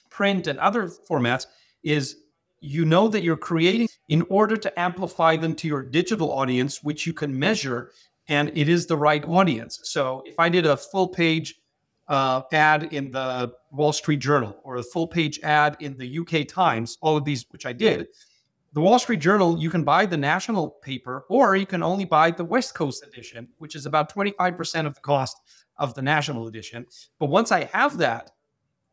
[0.09, 1.47] print and other formats,
[1.83, 2.17] is
[2.59, 7.07] you know that you're creating in order to amplify them to your digital audience, which
[7.07, 7.91] you can measure
[8.27, 9.79] and it is the right audience.
[9.83, 11.55] So if I did a full page
[12.07, 16.47] uh, ad in the Wall Street Journal or a full page ad in the UK
[16.47, 18.07] Times, all of these, which I did,
[18.73, 22.31] the Wall Street Journal, you can buy the national paper or you can only buy
[22.31, 25.37] the West Coast edition, which is about 25% of the cost
[25.77, 26.85] of the national edition.
[27.19, 28.31] But once I have that,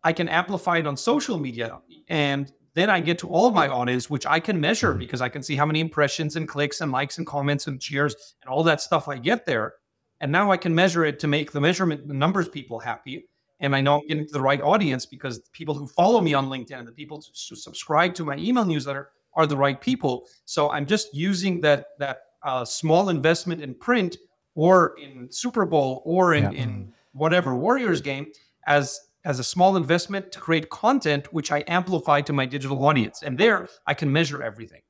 [0.02, 3.68] I can amplify it on social media and then I get to all of my
[3.68, 4.98] audience, which I can measure mm-hmm.
[4.98, 8.14] because I can see how many impressions and clicks and likes and comments and cheers
[8.42, 9.74] and all that stuff I get there.
[10.20, 13.26] And now I can measure it to make the measurement, the numbers people happy.
[13.60, 16.34] And I know I'm getting to the right audience because the people who follow me
[16.34, 20.26] on LinkedIn and the people who subscribe to my email newsletter are the right people.
[20.44, 24.16] So I'm just using that that uh, small investment in print
[24.54, 26.62] or in Super Bowl or in, yeah.
[26.62, 28.26] in whatever Warriors game
[28.66, 33.22] as as a small investment to create content which I amplify to my digital audience,
[33.22, 34.80] and there I can measure everything.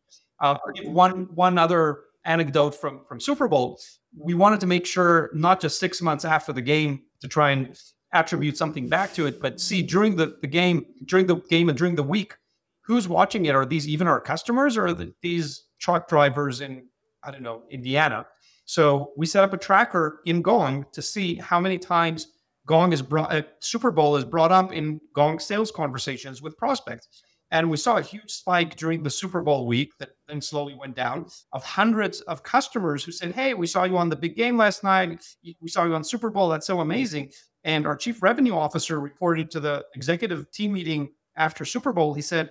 [0.41, 1.83] Uh, one one other
[2.25, 3.81] anecdote from from Super Bowl,
[4.17, 7.77] we wanted to make sure not just six months after the game to try and
[8.13, 11.77] attribute something back to it, but see during the, the game, during the game and
[11.77, 12.35] during the week,
[12.81, 13.55] who's watching it?
[13.55, 16.87] Are these even our customers or the, these truck drivers in,
[17.23, 18.25] I don't know, Indiana?
[18.65, 22.29] So we set up a tracker in Gong to see how many times
[22.69, 27.09] Gong is brought, uh, Super Bowl is brought up in Gong sales conversations with prospects.
[27.51, 30.95] And we saw a huge spike during the Super Bowl week that then slowly went
[30.95, 34.59] down of hundreds of customers who said, Hey, we saw you on the big game
[34.59, 35.25] last night.
[35.61, 36.51] We saw you on Super Bowl.
[36.51, 37.33] That's so amazing.
[37.65, 42.13] And our chief revenue officer reported to the executive team meeting after Super Bowl.
[42.13, 42.51] He said,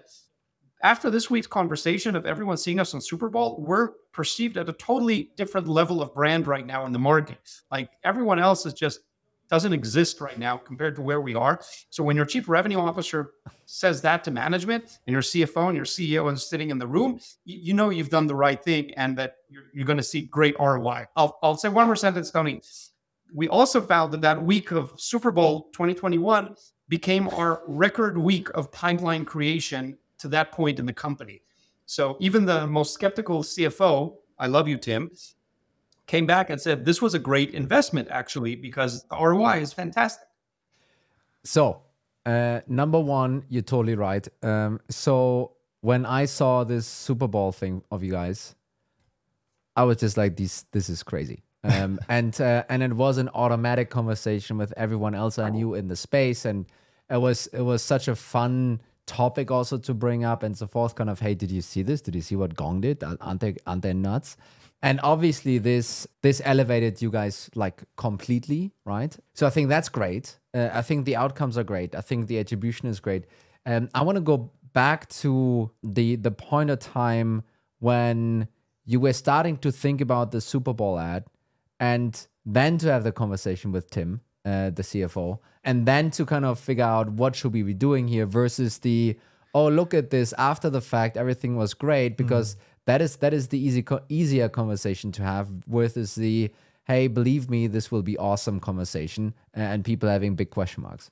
[0.83, 4.73] after this week's conversation of everyone seeing us on Super Bowl, we're perceived at a
[4.73, 7.37] totally different level of brand right now in the market.
[7.71, 8.99] Like everyone else is just
[9.49, 11.59] doesn't exist right now compared to where we are.
[11.89, 13.31] So when your chief revenue officer
[13.65, 17.19] says that to management and your CFO and your CEO is sitting in the room,
[17.45, 20.21] you, you know you've done the right thing and that you're, you're going to see
[20.21, 21.05] great ROI.
[21.15, 22.61] I'll, I'll say one more sentence, Toni
[23.33, 26.55] we also found that that week of Super Bowl 2021
[26.89, 31.41] became our record week of pipeline creation to that point in the company.
[31.85, 35.11] So even the most skeptical CFO, I love you, Tim,
[36.07, 40.27] came back and said this was a great investment actually because the ROI is fantastic.
[41.43, 41.81] So,
[42.25, 44.27] uh, number one, you're totally right.
[44.41, 48.55] Um, so when I saw this Super Bowl thing of you guys,
[49.75, 53.29] I was just like, "This, this is crazy." um, and uh, and it was an
[53.33, 56.65] automatic conversation with everyone else I knew in the space, and
[57.09, 60.95] it was it was such a fun topic also to bring up and so forth.
[60.95, 62.01] Kind of, hey, did you see this?
[62.01, 63.03] Did you see what Gong did?
[63.03, 64.37] Aren't they aren't they nuts?
[64.81, 69.15] And obviously, this this elevated you guys like completely, right?
[69.33, 70.37] So I think that's great.
[70.53, 71.95] Uh, I think the outcomes are great.
[71.95, 73.25] I think the attribution is great.
[73.65, 77.43] And um, I want to go back to the the point of time
[77.79, 78.47] when
[78.85, 81.25] you were starting to think about the Super Bowl ad
[81.79, 86.45] and then to have the conversation with Tim, uh, the CFO, and then to kind
[86.45, 89.17] of figure out what should we be doing here versus the
[89.53, 92.23] oh look at this after the fact everything was great mm-hmm.
[92.23, 92.59] because mm.
[92.87, 96.49] That is that is the easy easier conversation to have versus the
[96.85, 101.11] hey believe me this will be awesome conversation and people having big question marks.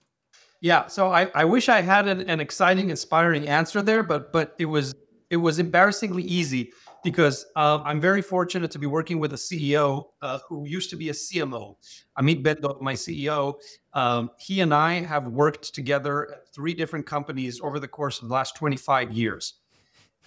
[0.62, 4.56] Yeah, so I, I wish I had an, an exciting, inspiring answer there, but but
[4.58, 4.96] it was
[5.30, 6.72] it was embarrassingly easy
[7.04, 10.96] because uh, I'm very fortunate to be working with a CEO uh, who used to
[10.96, 11.76] be a CMO.
[12.18, 13.56] Amit Bendov, my CEO,
[13.94, 18.30] um, he and I have worked together at three different companies over the course of
[18.30, 19.54] the last 25 years,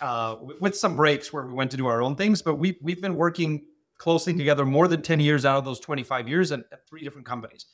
[0.01, 2.43] uh, with some breaks where we went to do our own things.
[2.43, 3.65] But we, we've been working
[3.99, 7.27] closely together more than 10 years out of those 25 years at, at three different
[7.27, 7.67] companies.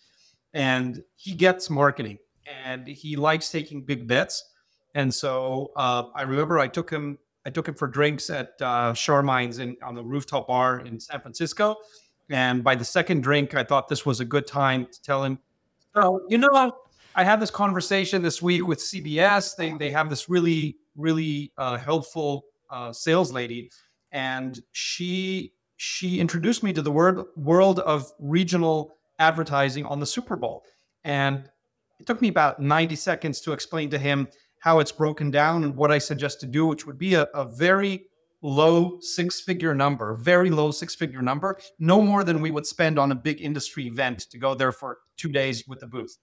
[0.53, 2.19] And he gets marketing
[2.65, 4.45] and he likes taking big bets.
[4.95, 8.95] And so uh, I remember I took him I took him for drinks at uh,
[8.95, 11.77] Charmaine's in, on the rooftop bar in San Francisco.
[12.31, 15.39] And by the second drink, I thought this was a good time to tell him,
[15.95, 16.73] oh, you know,
[17.15, 19.57] I had this conversation this week with CBS.
[19.57, 23.71] They, they have this really, really uh, helpful uh, sales lady.
[24.13, 30.37] And she she introduced me to the word, world of regional advertising on the Super
[30.37, 30.65] Bowl.
[31.03, 31.51] And
[31.99, 34.29] it took me about 90 seconds to explain to him
[34.61, 37.45] how it's broken down and what I suggest to do, which would be a, a
[37.45, 38.07] very
[38.41, 42.99] low six figure number, very low six figure number, no more than we would spend
[42.99, 46.19] on a big industry event to go there for two days with the booth.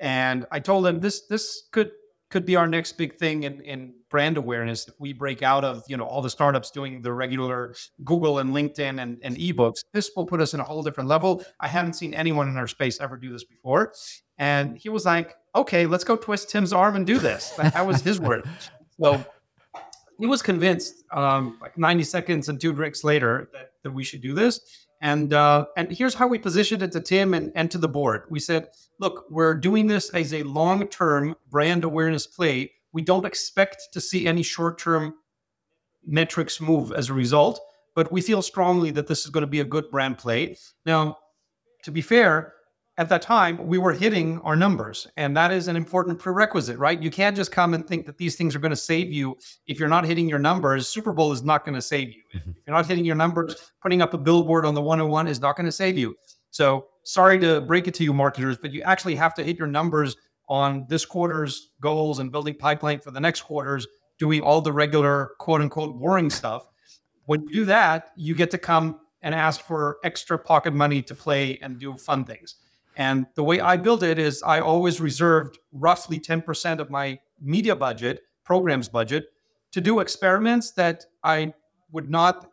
[0.00, 1.90] And I told him this this could
[2.30, 5.82] could be our next big thing in, in brand awareness if we break out of
[5.88, 10.10] you know all the startups doing the regular google and linkedin and, and ebooks this
[10.16, 13.00] will put us in a whole different level i haven't seen anyone in our space
[13.00, 13.92] ever do this before
[14.38, 17.50] and he was like okay, let's go twist Tim's arm and do this.
[17.50, 18.48] That was his word.
[19.00, 19.24] So
[20.18, 24.22] he was convinced, um, like 90 seconds and two drinks later, that, that we should
[24.22, 24.60] do this.
[25.00, 28.22] And uh, and here's how we positioned it to Tim and, and to the board.
[28.30, 32.72] We said, look, we're doing this as a long term brand awareness play.
[32.92, 35.14] We don't expect to see any short term
[36.04, 37.60] metrics move as a result,
[37.94, 40.56] but we feel strongly that this is going to be a good brand play.
[40.84, 41.18] Now,
[41.84, 42.54] to be fair,
[42.98, 47.00] at that time we were hitting our numbers and that is an important prerequisite right?
[47.00, 49.78] You can't just come and think that these things are going to save you if
[49.78, 50.88] you're not hitting your numbers.
[50.88, 52.22] Super bowl is not going to save you.
[52.34, 52.50] Mm-hmm.
[52.50, 55.56] if you're not hitting your numbers putting up a billboard on the 101 is not
[55.56, 56.14] going to save you.
[56.50, 59.68] So sorry to break it to you marketers but you actually have to hit your
[59.68, 60.16] numbers
[60.48, 63.86] on this quarter's goals and building pipeline for the next quarters
[64.18, 66.66] doing all the regular quote unquote boring stuff.
[67.26, 71.14] When you do that you get to come and ask for extra pocket money to
[71.14, 72.56] play and do fun things
[72.98, 77.76] And the way I build it is I always reserved roughly 10% of my media
[77.76, 79.26] budget, programs budget,
[79.70, 81.54] to do experiments that I
[81.92, 82.50] would not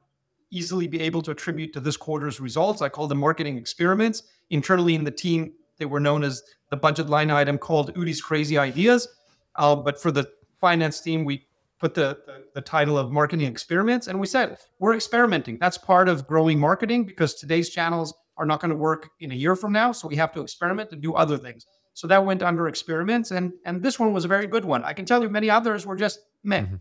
[0.51, 2.83] easily be able to attribute to this quarter's results.
[2.83, 4.21] I call them marketing experiments.
[4.51, 8.57] Internally in the team, they were known as the budget line item called Udi's Crazy
[8.57, 9.07] Ideas.
[9.55, 10.29] Uh, but for the
[10.61, 11.47] finance team, we
[11.79, 15.57] put the, the, the title of marketing experiments and we said we're experimenting.
[15.59, 19.35] That's part of growing marketing because today's channels are not going to work in a
[19.35, 19.91] year from now.
[19.91, 21.65] So we have to experiment and do other things.
[21.93, 24.83] So that went under experiments, and and this one was a very good one.
[24.83, 26.61] I can tell you, many others were just meh.
[26.61, 26.75] Mm-hmm.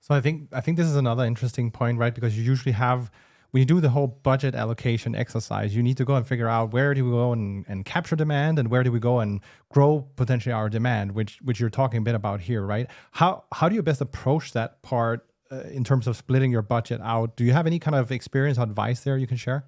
[0.00, 2.14] So I think I think this is another interesting point, right?
[2.14, 3.10] Because you usually have
[3.54, 6.72] when you do the whole budget allocation exercise, you need to go and figure out
[6.72, 10.08] where do we go and, and capture demand and where do we go and grow
[10.16, 12.88] potentially our demand, which which you're talking a bit about here, right?
[13.12, 17.00] How how do you best approach that part uh, in terms of splitting your budget
[17.00, 17.36] out?
[17.36, 19.64] Do you have any kind of experience or advice there you can share?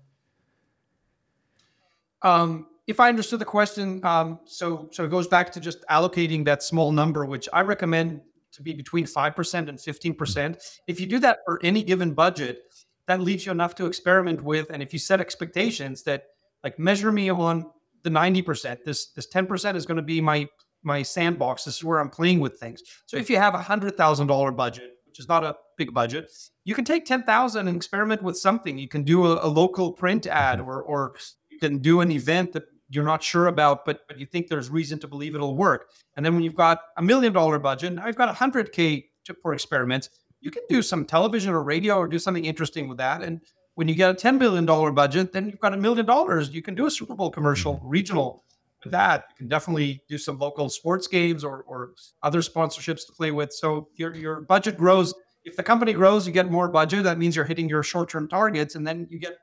[2.26, 6.44] Um, if I understood the question, um, so so it goes back to just allocating
[6.44, 8.20] that small number, which I recommend
[8.52, 10.58] to be between five percent and fifteen percent.
[10.86, 12.62] If you do that for any given budget,
[13.06, 14.70] that leaves you enough to experiment with.
[14.70, 16.24] And if you set expectations that
[16.64, 17.66] like measure me on
[18.02, 20.48] the 90%, this this 10% is going to be my
[20.82, 21.64] my sandbox.
[21.64, 22.82] This is where I'm playing with things.
[23.06, 26.30] So if you have a hundred thousand dollar budget, which is not a big budget,
[26.64, 28.78] you can take ten thousand and experiment with something.
[28.78, 31.14] You can do a, a local print ad or or
[31.56, 34.98] can do an event that you're not sure about, but but you think there's reason
[35.00, 35.90] to believe it'll work.
[36.16, 39.08] And then when you've got a million dollar budget, I've got a hundred K
[39.42, 40.08] for experiments
[40.40, 43.22] you can do some television or radio or do something interesting with that.
[43.22, 43.40] And
[43.74, 44.64] when you get a $10 billion
[44.94, 46.50] budget, then you've got a million dollars.
[46.50, 47.88] You can do a Super Bowl commercial, mm-hmm.
[47.88, 48.44] regional
[48.84, 49.24] with that.
[49.30, 53.52] You can definitely do some local sports games or, or other sponsorships to play with.
[53.52, 55.14] So your, your budget grows.
[55.44, 57.04] If the company grows, you get more budget.
[57.04, 59.38] That means you're hitting your short term targets and then you get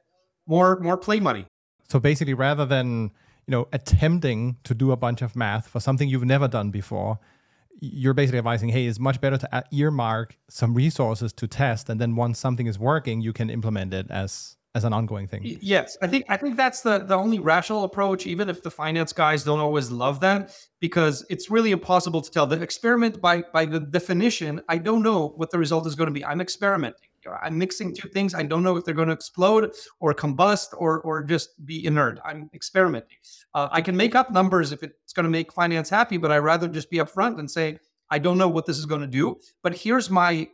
[0.47, 1.45] more more play money.
[1.89, 3.11] So basically, rather than
[3.47, 7.19] you know attempting to do a bunch of math for something you've never done before,
[7.79, 12.15] you're basically advising, hey, it's much better to earmark some resources to test, and then
[12.15, 15.41] once something is working, you can implement it as as an ongoing thing.
[15.61, 19.13] Yes, I think I think that's the the only rational approach, even if the finance
[19.13, 22.47] guys don't always love that, because it's really impossible to tell.
[22.47, 26.13] The experiment, by by the definition, I don't know what the result is going to
[26.13, 26.25] be.
[26.25, 27.09] I'm experimenting.
[27.31, 28.33] I'm mixing two things.
[28.33, 32.19] I don't know if they're going to explode or combust or or just be inert.
[32.25, 33.17] I'm experimenting.
[33.53, 36.39] Uh, I can make up numbers if it's going to make finance happy, but I'd
[36.39, 39.39] rather just be upfront and say I don't know what this is going to do.
[39.61, 40.47] But here's my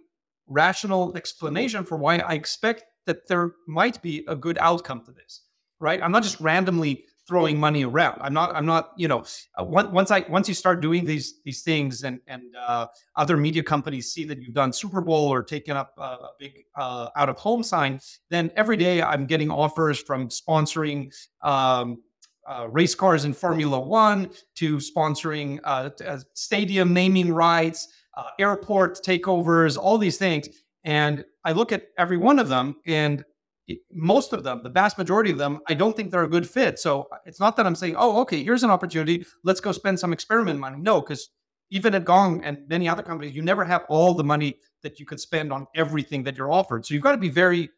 [0.48, 5.42] rational explanation for why I expect that there might be a good outcome to this,
[5.80, 6.02] right?
[6.02, 8.20] I'm not just randomly throwing money around.
[8.22, 8.56] I'm not.
[8.56, 8.92] I'm not.
[8.98, 9.24] You know,
[9.58, 13.62] uh, once I once you start doing these these things, and and uh, other media
[13.62, 17.38] companies see that you've done Super Bowl or taken up a big uh, out of
[17.38, 21.14] home sign, then every day I'm getting offers from sponsoring.
[21.42, 22.02] Um,
[22.48, 27.90] uh, race cars in Formula One to sponsoring uh, uh, stadium naming rights,
[28.40, 30.50] airport takeovers, all these things.
[30.84, 33.24] And I look at every one of them, and
[33.92, 36.80] most of them, the vast majority of them, I don't think they're a good fit.
[36.80, 39.26] So uh, it's not that I'm saying, oh, okay, here's an opportunity.
[39.44, 40.78] Let's go spend some experiment money.
[40.80, 41.30] No, because
[41.70, 45.06] even at Gong and many other companies, you never have all the money that you
[45.06, 46.86] could spend on everything that you're offered.
[46.86, 47.70] So you've got to be very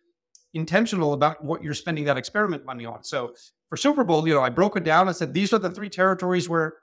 [0.53, 3.03] intentional about what you're spending that experiment money on.
[3.03, 3.33] So
[3.69, 5.89] for Super Bowl, you know, I broke it down and said these are the three
[5.89, 6.73] territories where,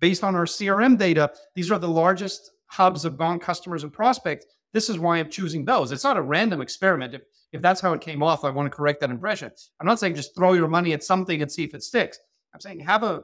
[0.00, 4.46] based on our CRM data, these are the largest hubs of Gong customers and prospects
[4.72, 5.92] this is why I'm choosing those.
[5.92, 7.14] It's not a random experiment.
[7.14, 9.50] If if that's how it came off, I want to correct that impression.
[9.80, 12.18] I'm not saying just throw your money at something and see if it sticks.
[12.54, 13.22] I'm saying have a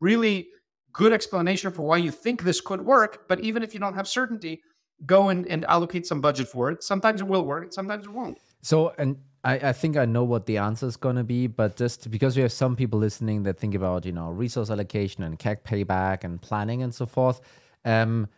[0.00, 0.48] really
[0.92, 3.26] good explanation for why you think this could work.
[3.28, 4.62] But even if you don't have certainty,
[5.06, 6.82] go and, and allocate some budget for it.
[6.82, 8.38] Sometimes it will work, sometimes it won't.
[8.62, 11.76] So, and I, I think I know what the answer is going to be, but
[11.76, 15.38] just because we have some people listening that think about, you know, resource allocation and
[15.38, 17.40] CAC payback and planning and so forth.
[17.84, 18.28] Um,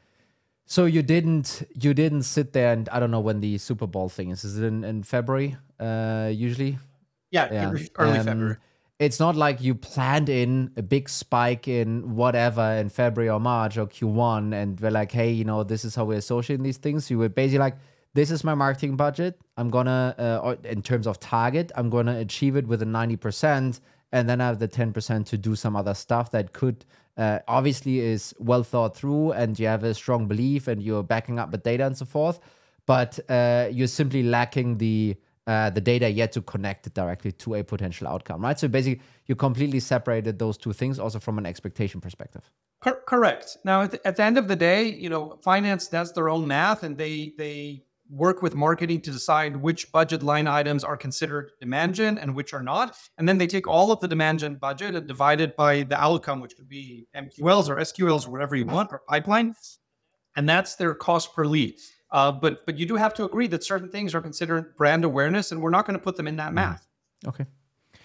[0.67, 4.09] so you didn't you didn't sit there and I don't know when the Super Bowl
[4.09, 4.45] thing is.
[4.45, 5.57] Is it in, in February?
[5.79, 6.79] Uh, usually.
[7.31, 7.71] Yeah, yeah.
[7.97, 8.57] early um, February.
[8.99, 13.77] It's not like you planned in a big spike in whatever in February or March
[13.77, 17.11] or Q1, and we're like, hey, you know, this is how we're associating these things.
[17.11, 17.77] You were basically like,
[18.15, 19.39] this is my marketing budget.
[19.59, 23.81] I'm gonna, uh, in terms of target, I'm gonna achieve it with a ninety percent,
[24.13, 26.87] and then I have the ten percent to do some other stuff that could
[27.17, 31.39] uh, obviously is well thought through and you have a strong belief and you're backing
[31.39, 32.41] up with data and so forth
[32.85, 37.55] but uh, you're simply lacking the uh, the data yet to connect it directly to
[37.55, 38.59] a potential outcome right?
[38.59, 42.51] So basically you completely separated those two things also from an expectation perspective.
[42.81, 43.57] Correct.
[43.65, 46.47] Now at the, at the end of the day you know finance does their own
[46.47, 51.51] math and they they work with marketing to decide which budget line items are considered
[51.61, 52.97] demand gen and which are not.
[53.19, 56.01] And then they take all of the demand gen budget and divide it by the
[56.01, 59.55] outcome, which could be MQLs or SQLs or whatever you want, or pipeline.
[60.37, 61.77] And that's their cost per lead.
[62.11, 65.51] Uh, but but you do have to agree that certain things are considered brand awareness,
[65.51, 66.87] and we're not going to put them in that math.
[67.27, 67.45] Okay,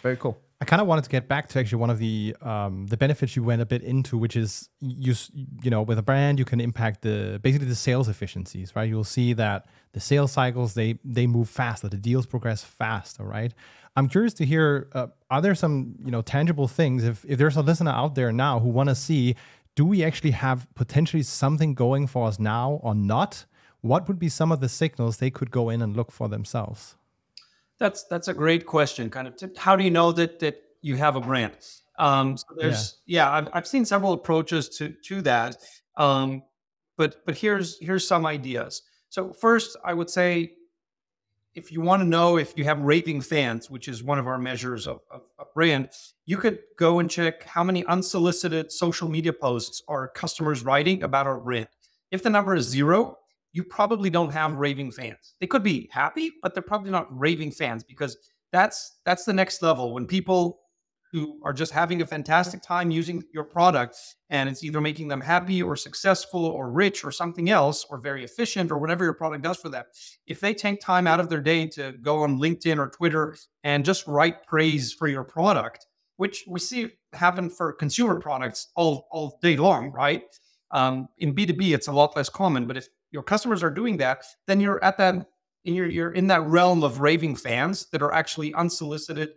[0.01, 0.41] very cool.
[0.61, 3.35] I kind of wanted to get back to actually one of the um, the benefits
[3.35, 5.15] you went a bit into, which is you
[5.63, 8.87] you know with a brand you can impact the basically the sales efficiencies, right?
[8.87, 13.55] You'll see that the sales cycles they they move faster, the deals progress faster, right?
[13.95, 17.57] I'm curious to hear uh, are there some you know tangible things if if there's
[17.57, 19.35] a listener out there now who want to see
[19.75, 23.45] do we actually have potentially something going for us now or not?
[23.79, 26.97] What would be some of the signals they could go in and look for themselves?
[27.81, 29.09] That's that's a great question.
[29.09, 31.53] Kind of, how do you know that that you have a brand?
[31.97, 35.57] Um, so there's yeah, yeah I've, I've seen several approaches to to that.
[35.97, 36.43] Um,
[36.95, 38.83] but but here's here's some ideas.
[39.09, 40.53] So first, I would say
[41.55, 44.37] if you want to know if you have raving fans, which is one of our
[44.37, 45.89] measures of, of, of, brand,
[46.25, 51.25] you could go and check how many unsolicited social media posts are customers writing about
[51.25, 51.67] our brand.
[52.11, 53.17] If the number is zero,
[53.53, 55.35] you probably don't have raving fans.
[55.39, 58.17] They could be happy, but they're probably not raving fans because
[58.51, 60.59] that's that's the next level when people
[61.11, 63.97] who are just having a fantastic time using your product
[64.29, 68.23] and it's either making them happy or successful or rich or something else or very
[68.23, 69.83] efficient or whatever your product does for them
[70.27, 73.83] if they take time out of their day to go on linkedin or twitter and
[73.83, 75.85] just write praise for your product
[76.17, 80.23] which we see happen for consumer products all, all day long right
[80.71, 84.23] um, in b2b it's a lot less common but if your customers are doing that,
[84.47, 85.27] then you're at that
[85.63, 89.29] you're you're in that realm of raving fans that are actually unsolicited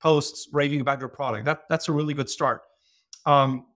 [0.00, 1.44] posts raving about your product.
[1.44, 2.62] That that's a really good start.
[3.24, 3.66] Um,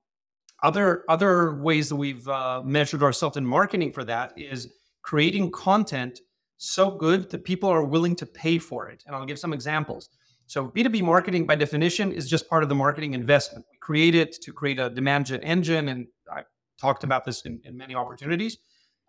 [0.63, 4.69] other other ways that we've uh, measured ourselves in marketing for that is
[5.03, 6.21] creating content
[6.59, 9.03] so good that people are willing to pay for it.
[9.07, 10.11] And I'll give some examples.
[10.47, 13.65] So B2B marketing by definition is just part of the marketing investment.
[13.71, 16.45] We create it to create a demand engine, and I've
[16.79, 18.59] talked about this in, in many opportunities.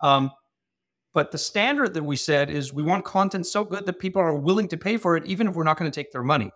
[0.02, 0.32] Um,
[1.14, 4.36] but the standard that we said is we want content so good that people are
[4.36, 6.52] willing to pay for it, even if we're not going to take their money.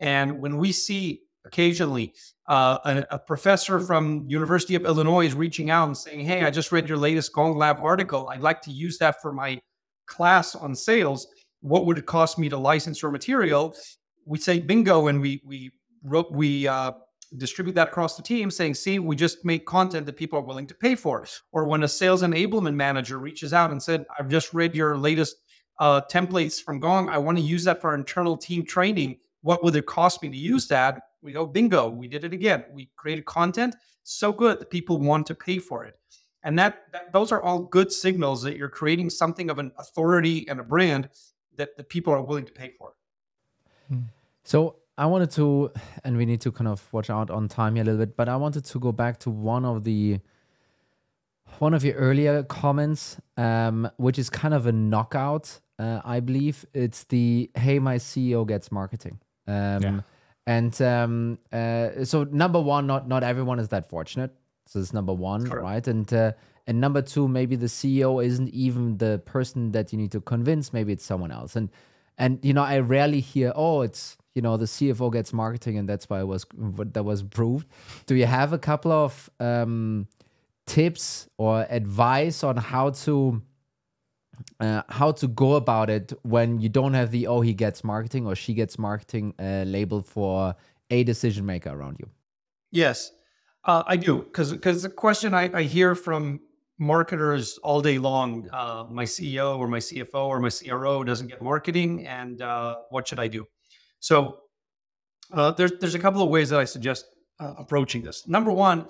[0.00, 2.12] And when we see occasionally
[2.48, 6.50] uh, a, a, professor from University of Illinois is reaching out and saying, "Hey, I
[6.50, 8.28] just read your latest Gong Lab article.
[8.28, 9.60] I'd like to use that for my
[10.06, 11.26] class on sales.
[11.60, 13.74] What would it cost me to license your material?"
[14.26, 15.70] We say bingo, and we we
[16.02, 16.92] wrote we uh,
[17.36, 20.66] distribute that across the team saying, see, we just make content that people are willing
[20.66, 21.26] to pay for.
[21.52, 25.36] Or when a sales enablement manager reaches out and said, I've just read your latest
[25.80, 27.08] uh, templates from Gong.
[27.08, 29.18] I want to use that for our internal team training.
[29.42, 31.02] What would it cost me to use that?
[31.22, 32.64] We go, bingo, we did it again.
[32.72, 35.98] We created content so good that people want to pay for it.
[36.42, 40.46] And that, that those are all good signals that you're creating something of an authority
[40.48, 41.08] and a brand
[41.56, 42.92] that the people are willing to pay for.
[44.44, 45.72] So I wanted to,
[46.04, 48.28] and we need to kind of watch out on time here a little bit, but
[48.28, 50.20] I wanted to go back to one of the
[51.58, 55.60] one of your earlier comments, um, which is kind of a knockout.
[55.78, 60.00] Uh, I believe it's the "Hey, my CEO gets marketing." Um, yeah.
[60.46, 64.32] And um, uh, so, number one, not not everyone is that fortunate.
[64.66, 65.62] So it's number one, Correct.
[65.62, 65.86] right?
[65.88, 66.32] And uh,
[66.66, 70.72] and number two, maybe the CEO isn't even the person that you need to convince.
[70.72, 71.56] Maybe it's someone else.
[71.56, 71.68] And
[72.18, 75.88] and you know, I rarely hear, "Oh, it's you know the CFO gets marketing, and
[75.88, 77.68] that's why it was that was proved.
[78.06, 80.06] Do you have a couple of um,
[80.66, 83.42] tips or advice on how to
[84.60, 88.26] uh, how to go about it when you don't have the oh he gets marketing
[88.26, 90.54] or she gets marketing uh, label for
[90.90, 92.08] a decision maker around you?
[92.70, 93.12] Yes,
[93.64, 96.40] uh, I do because because the question I, I hear from
[96.78, 98.48] marketers all day long.
[98.52, 103.06] Uh, my CEO or my CFO or my CRO doesn't get marketing, and uh, what
[103.08, 103.46] should I do?
[104.00, 104.38] So
[105.32, 107.06] uh, there's there's a couple of ways that I suggest
[107.40, 108.26] uh, approaching this.
[108.28, 108.86] Number one,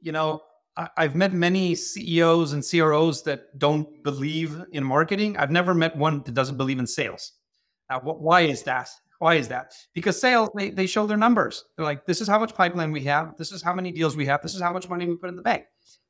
[0.00, 0.42] you know,
[0.76, 5.36] I, I've met many CEOs and CROs that don't believe in marketing.
[5.36, 7.32] I've never met one that doesn't believe in sales.
[7.90, 8.88] Now, wh- why is that?
[9.18, 9.72] Why is that?
[9.94, 11.64] Because sales, they, they show their numbers.
[11.76, 13.36] They're like, this is how much pipeline we have.
[13.36, 14.42] This is how many deals we have.
[14.42, 15.64] This is how much money we put in the bank.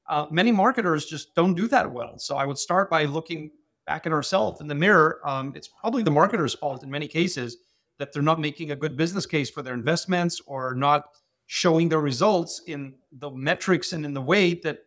[0.09, 2.19] Uh, many marketers just don't do that well.
[2.19, 3.51] So I would start by looking
[3.87, 5.21] back at ourselves in the mirror.
[5.25, 7.59] Um, it's probably the marketer's fault in many cases
[7.99, 11.05] that they're not making a good business case for their investments or not
[11.47, 14.81] showing their results in the metrics and in the way that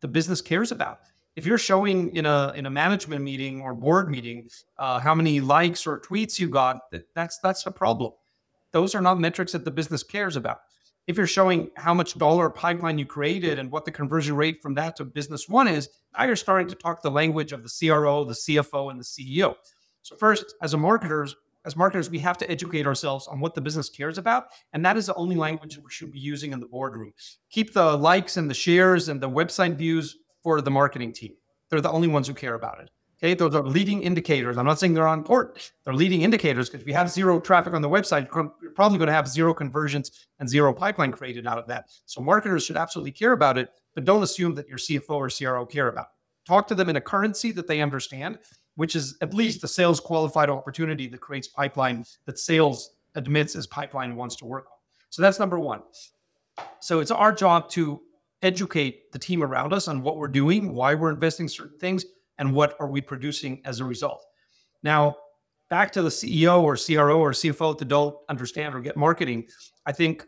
[0.00, 1.00] the business cares about.
[1.36, 5.40] If you're showing in a in a management meeting or board meeting uh, how many
[5.40, 8.12] likes or tweets you got, that, that's that's a problem.
[8.72, 10.60] Those are not metrics that the business cares about.
[11.08, 14.74] If you're showing how much dollar pipeline you created and what the conversion rate from
[14.74, 18.24] that to business one is, now you're starting to talk the language of the CRO,
[18.24, 19.54] the CFO, and the CEO.
[20.02, 21.34] So first, as a marketers,
[21.64, 24.98] as marketers, we have to educate ourselves on what the business cares about, and that
[24.98, 27.14] is the only language we should be using in the boardroom.
[27.50, 31.32] Keep the likes and the shares and the website views for the marketing team.
[31.70, 32.90] They're the only ones who care about it.
[33.20, 34.56] Okay, those are leading indicators.
[34.56, 35.72] I'm not saying they're on port.
[35.84, 39.08] They're leading indicators because if you have zero traffic on the website, you're probably going
[39.08, 41.90] to have zero conversions and zero pipeline created out of that.
[42.06, 45.66] So marketers should absolutely care about it, but don't assume that your CFO or CRO
[45.66, 46.08] care about.
[46.46, 48.38] Talk to them in a currency that they understand,
[48.76, 53.66] which is at least the sales qualified opportunity that creates pipeline that sales admits as
[53.66, 54.78] pipeline wants to work on.
[55.10, 55.82] So that's number one.
[56.78, 58.00] So it's our job to
[58.42, 62.04] educate the team around us on what we're doing, why we're investing certain things,
[62.38, 64.24] and what are we producing as a result.
[64.82, 65.16] Now,
[65.70, 69.46] back to the CEO or CRO or CFO that don't understand or get marketing,
[69.86, 70.24] I think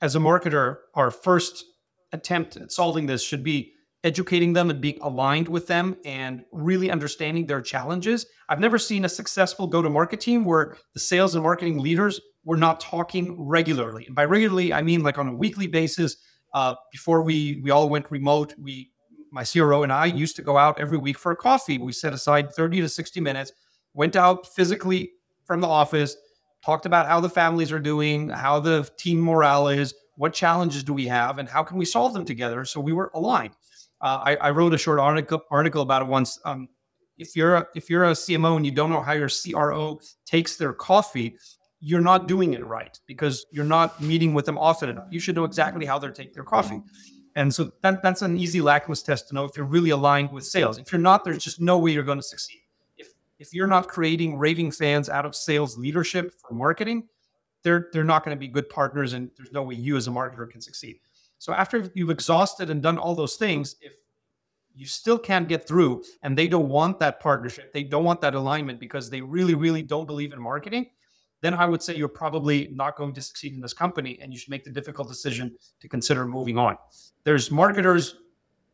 [0.00, 1.64] as a marketer, our first
[2.12, 3.72] attempt at solving this should be
[4.04, 8.26] educating them and being aligned with them and really understanding their challenges.
[8.48, 12.20] I've never seen a successful go to market team where the sales and marketing leaders
[12.44, 14.04] were not talking regularly.
[14.06, 16.16] And by regularly, I mean like on a weekly basis.
[16.52, 18.91] Uh, before we we all went remote, we
[19.32, 21.78] my CRO and I used to go out every week for a coffee.
[21.78, 23.52] We set aside 30 to 60 minutes,
[23.94, 25.12] went out physically
[25.44, 26.16] from the office,
[26.64, 30.92] talked about how the families are doing, how the team morale is, what challenges do
[30.92, 32.64] we have, and how can we solve them together.
[32.66, 33.54] So we were aligned.
[34.02, 36.38] Uh, I, I, wrote a short article article about it once.
[36.44, 36.68] Um,
[37.18, 40.56] if you're a, if you're a CMO and you don't know how your CRO takes
[40.56, 41.36] their coffee,
[41.80, 45.06] you're not doing it right because you're not meeting with them often enough.
[45.10, 46.82] You should know exactly how they take their coffee.
[47.34, 50.44] And so that, that's an easy lackmus test to know if you're really aligned with
[50.44, 50.78] sales.
[50.78, 52.60] If you're not, there's just no way you're going to succeed.
[52.96, 53.08] If
[53.38, 57.08] if you're not creating raving fans out of sales leadership for marketing,
[57.62, 60.10] they're they're not going to be good partners, and there's no way you as a
[60.10, 60.98] marketer can succeed.
[61.38, 63.94] So after you've exhausted and done all those things, if
[64.74, 68.34] you still can't get through and they don't want that partnership, they don't want that
[68.34, 70.90] alignment because they really, really don't believe in marketing,
[71.42, 74.38] then I would say you're probably not going to succeed in this company and you
[74.38, 76.78] should make the difficult decision to consider moving on.
[77.24, 78.16] There's marketers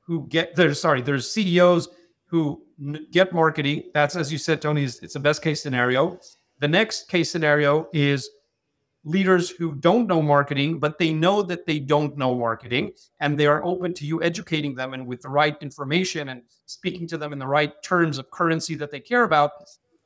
[0.01, 1.89] who get there's sorry, there's CEOs
[2.27, 2.63] who
[3.11, 3.91] get marketing.
[3.95, 6.21] That's as you said, Toni, it's the best case scenario.
[6.61, 8.31] The next case scenario is
[9.05, 13.47] leaders who don't know marketing, but they know that they don't know marketing and they
[13.47, 17.33] are open to you educating them and with the right information and speaking to them
[17.33, 19.53] in the right terms of currency that they care about,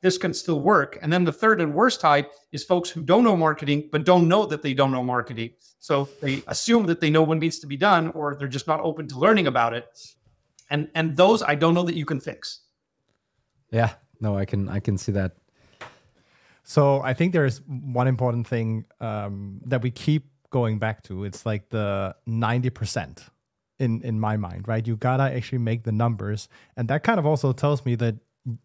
[0.03, 0.99] this can still work.
[1.01, 4.27] And then the third and worst type is folks who don't know marketing, but don't
[4.27, 5.51] know that they don't know marketing.
[5.79, 8.81] So they assume that they know what needs to be done, or they're just not
[8.81, 9.87] open to learning about it.
[10.69, 12.59] And and those I don't know that you can fix.
[13.71, 15.37] Yeah, no, I can I can see that.
[16.63, 21.23] So I think there's one important thing um, that we keep going back to.
[21.23, 23.23] It's like the ninety percent
[23.79, 24.85] in in my mind, right?
[24.85, 28.15] You gotta actually make the numbers, and that kind of also tells me that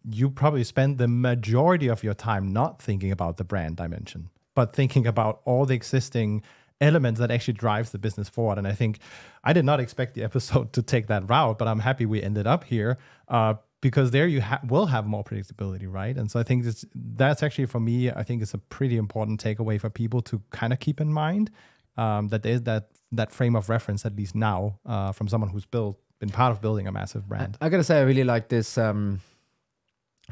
[0.09, 4.73] you probably spend the majority of your time not thinking about the brand dimension, but
[4.73, 6.43] thinking about all the existing
[6.81, 8.57] elements that actually drives the business forward.
[8.57, 8.99] And I think
[9.43, 12.47] I did not expect the episode to take that route, but I'm happy we ended
[12.47, 16.15] up here uh, because there you ha- will have more predictability, right?
[16.15, 19.41] And so I think that's, that's actually for me, I think it's a pretty important
[19.41, 21.51] takeaway for people to kind of keep in mind
[21.97, 25.65] um, that there's that that frame of reference at least now uh, from someone who's
[25.65, 27.57] built been part of building a massive brand.
[27.59, 28.77] I, I gotta say, I really like this.
[28.77, 29.21] Um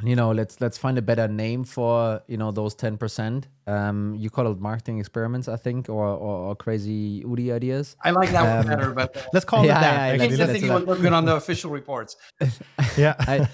[0.04, 4.30] you know let's let's find a better name for you know those 10% um you
[4.30, 7.96] call it marketing experiments i think or or, or crazy udi ideas.
[8.04, 10.30] I like that um, one better but let's call yeah, it that.
[10.30, 12.16] yeah, yeah, I think would look good on the official reports.
[12.96, 13.16] Yeah.
[13.20, 13.48] I,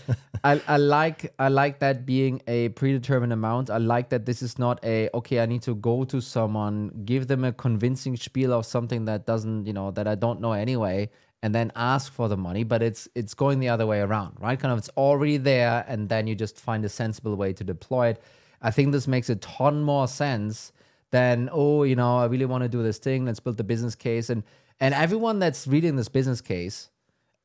[0.43, 3.69] I i like i like that being a predetermined amount.
[3.69, 7.27] I like that this is not a okay i need to go to someone give
[7.27, 11.09] them a convincing spiel of something that doesn't you know that i don't know anyway
[11.43, 14.59] and then ask for the money but it's it's going the other way around right?
[14.59, 18.07] Kind of it's already there and then you just find a sensible way to deploy
[18.07, 18.23] it.
[18.61, 20.71] I think this makes a ton more sense
[21.11, 23.93] than oh you know i really want to do this thing let's build the business
[23.93, 24.31] case.
[24.31, 24.43] And
[24.79, 26.89] and everyone that's reading this business case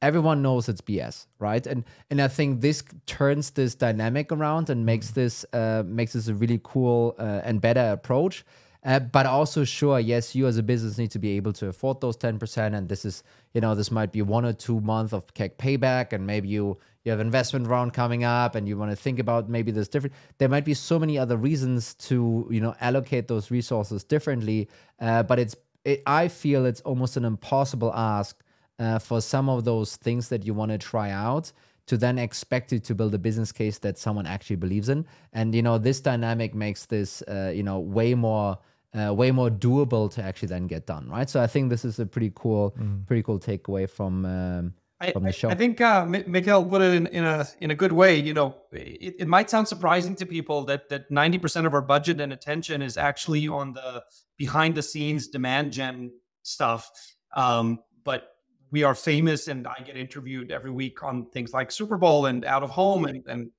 [0.01, 1.67] everyone knows it's bs right?
[1.67, 6.29] And and i think this turns this dynamic around and makes this uh, makes this
[6.29, 8.45] a really cool uh, and better approach
[8.85, 12.01] uh, but also, sure, yes, you as a business need to be able to afford
[12.01, 12.77] those 10%.
[12.77, 16.13] And this is, you know, this might be one or two months of CAC payback.
[16.13, 19.49] And maybe you, you have investment round coming up and you want to think about
[19.49, 20.15] maybe this different.
[20.39, 24.69] There might be so many other reasons to, you know, allocate those resources differently.
[25.01, 28.41] Uh, but it's, it, I feel it's almost an impossible ask
[28.79, 31.51] uh, for some of those things that you want to try out
[31.89, 35.07] to then expect you to build a business case that someone actually believes in.
[35.33, 38.59] And you know, this dynamic makes this uh, you know way more
[38.95, 41.29] uh, way more doable to actually then get done, right?
[41.29, 42.75] So I think this is a pretty cool,
[43.07, 45.49] pretty cool takeaway from um, I, from the I- show.
[45.51, 48.17] I think uh, Mi- Mikkel put it in, in a in a good way.
[48.19, 51.83] You know, it, it might sound surprising to people that that ninety percent of our
[51.83, 54.03] budget and attention is actually on the
[54.37, 56.13] behind the scenes demand gen
[56.43, 56.91] stuff.
[57.37, 58.29] Um, but
[58.71, 62.45] we are famous, and I get interviewed every week on things like Super Bowl and
[62.45, 63.51] out of home and, and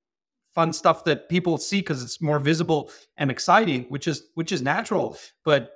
[0.53, 4.62] fun stuff that people see because it's more visible and exciting, which is which is
[4.62, 5.18] natural.
[5.43, 5.72] But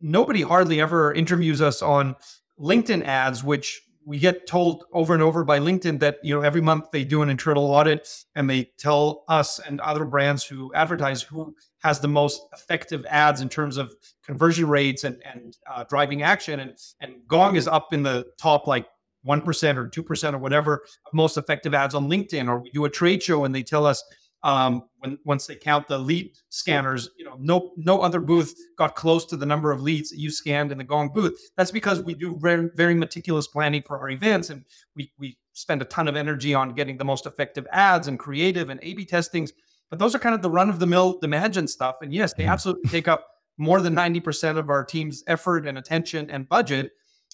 [0.00, 2.16] nobody hardly ever interviews us on
[2.58, 6.60] LinkedIn ads, which we get told over and over by LinkedIn that you know every
[6.60, 11.22] month they do an internal audit and they tell us and other brands who advertise
[11.22, 13.94] who has the most effective ads in terms of
[14.24, 16.60] conversion rates and and uh, driving action.
[16.60, 18.86] And and Gong is up in the top like
[19.22, 20.82] one percent or two percent or whatever
[21.12, 22.48] most effective ads on LinkedIn.
[22.48, 24.02] Or we do a trade show and they tell us
[24.42, 27.10] um, when once they count the lead scanners,
[27.40, 30.78] no no other booth got close to the number of leads that you scanned in
[30.78, 31.38] the Gong booth.
[31.56, 34.64] That's because we do very very meticulous planning for our events, and
[34.94, 38.70] we we spend a ton of energy on getting the most effective ads and creative
[38.70, 39.52] and A/B testings.
[39.90, 42.32] But those are kind of the run of the mill demand gen stuff, and yes,
[42.34, 43.26] they absolutely take up
[43.58, 46.92] more than ninety percent of our team's effort and attention and budget.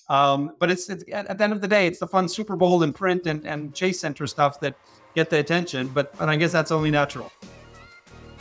[0.09, 2.55] Um, but it's, it's at, at the end of the day, it's the fun Super
[2.55, 4.77] Bowl and print and, and Chase Center stuff that
[5.15, 5.89] get the attention.
[5.89, 7.33] But but I guess that's only natural.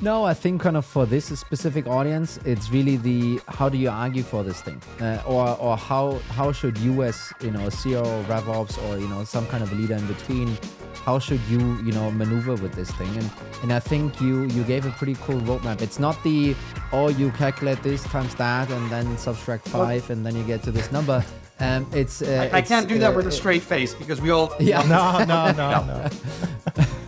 [0.01, 3.89] No, I think kind of for this specific audience, it's really the how do you
[3.89, 8.03] argue for this thing, uh, or or how how should you as you know CEO,
[8.25, 10.57] RevOps, or you know some kind of a leader in between,
[11.05, 13.07] how should you you know maneuver with this thing?
[13.15, 13.31] And
[13.63, 15.81] and I think you you gave a pretty cool roadmap.
[15.81, 16.55] It's not the
[16.91, 20.71] oh you calculate this times that and then subtract five and then you get to
[20.71, 21.23] this number.
[21.61, 24.29] Um, it's uh, I it's, can't do that uh, with a straight face because we
[24.29, 24.81] all Yeah.
[24.83, 25.85] No, no, no,
[26.77, 26.85] no.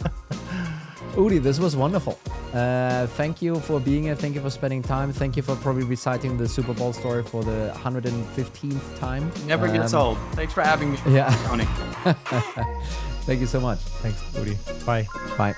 [1.17, 2.17] Udi, this was wonderful.
[2.53, 4.15] Uh, thank you for being here.
[4.15, 5.11] Thank you for spending time.
[5.11, 9.31] Thank you for probably reciting the Super Bowl story for the 115th time.
[9.47, 10.17] never gets Um, old.
[10.33, 10.99] Thanks for having me.
[11.09, 11.29] yeah.
[11.47, 11.65] Toni.
[13.25, 13.79] Thank you so much.
[14.03, 14.55] Thanks, Udi.
[14.85, 15.07] Bye.
[15.37, 15.55] Bye.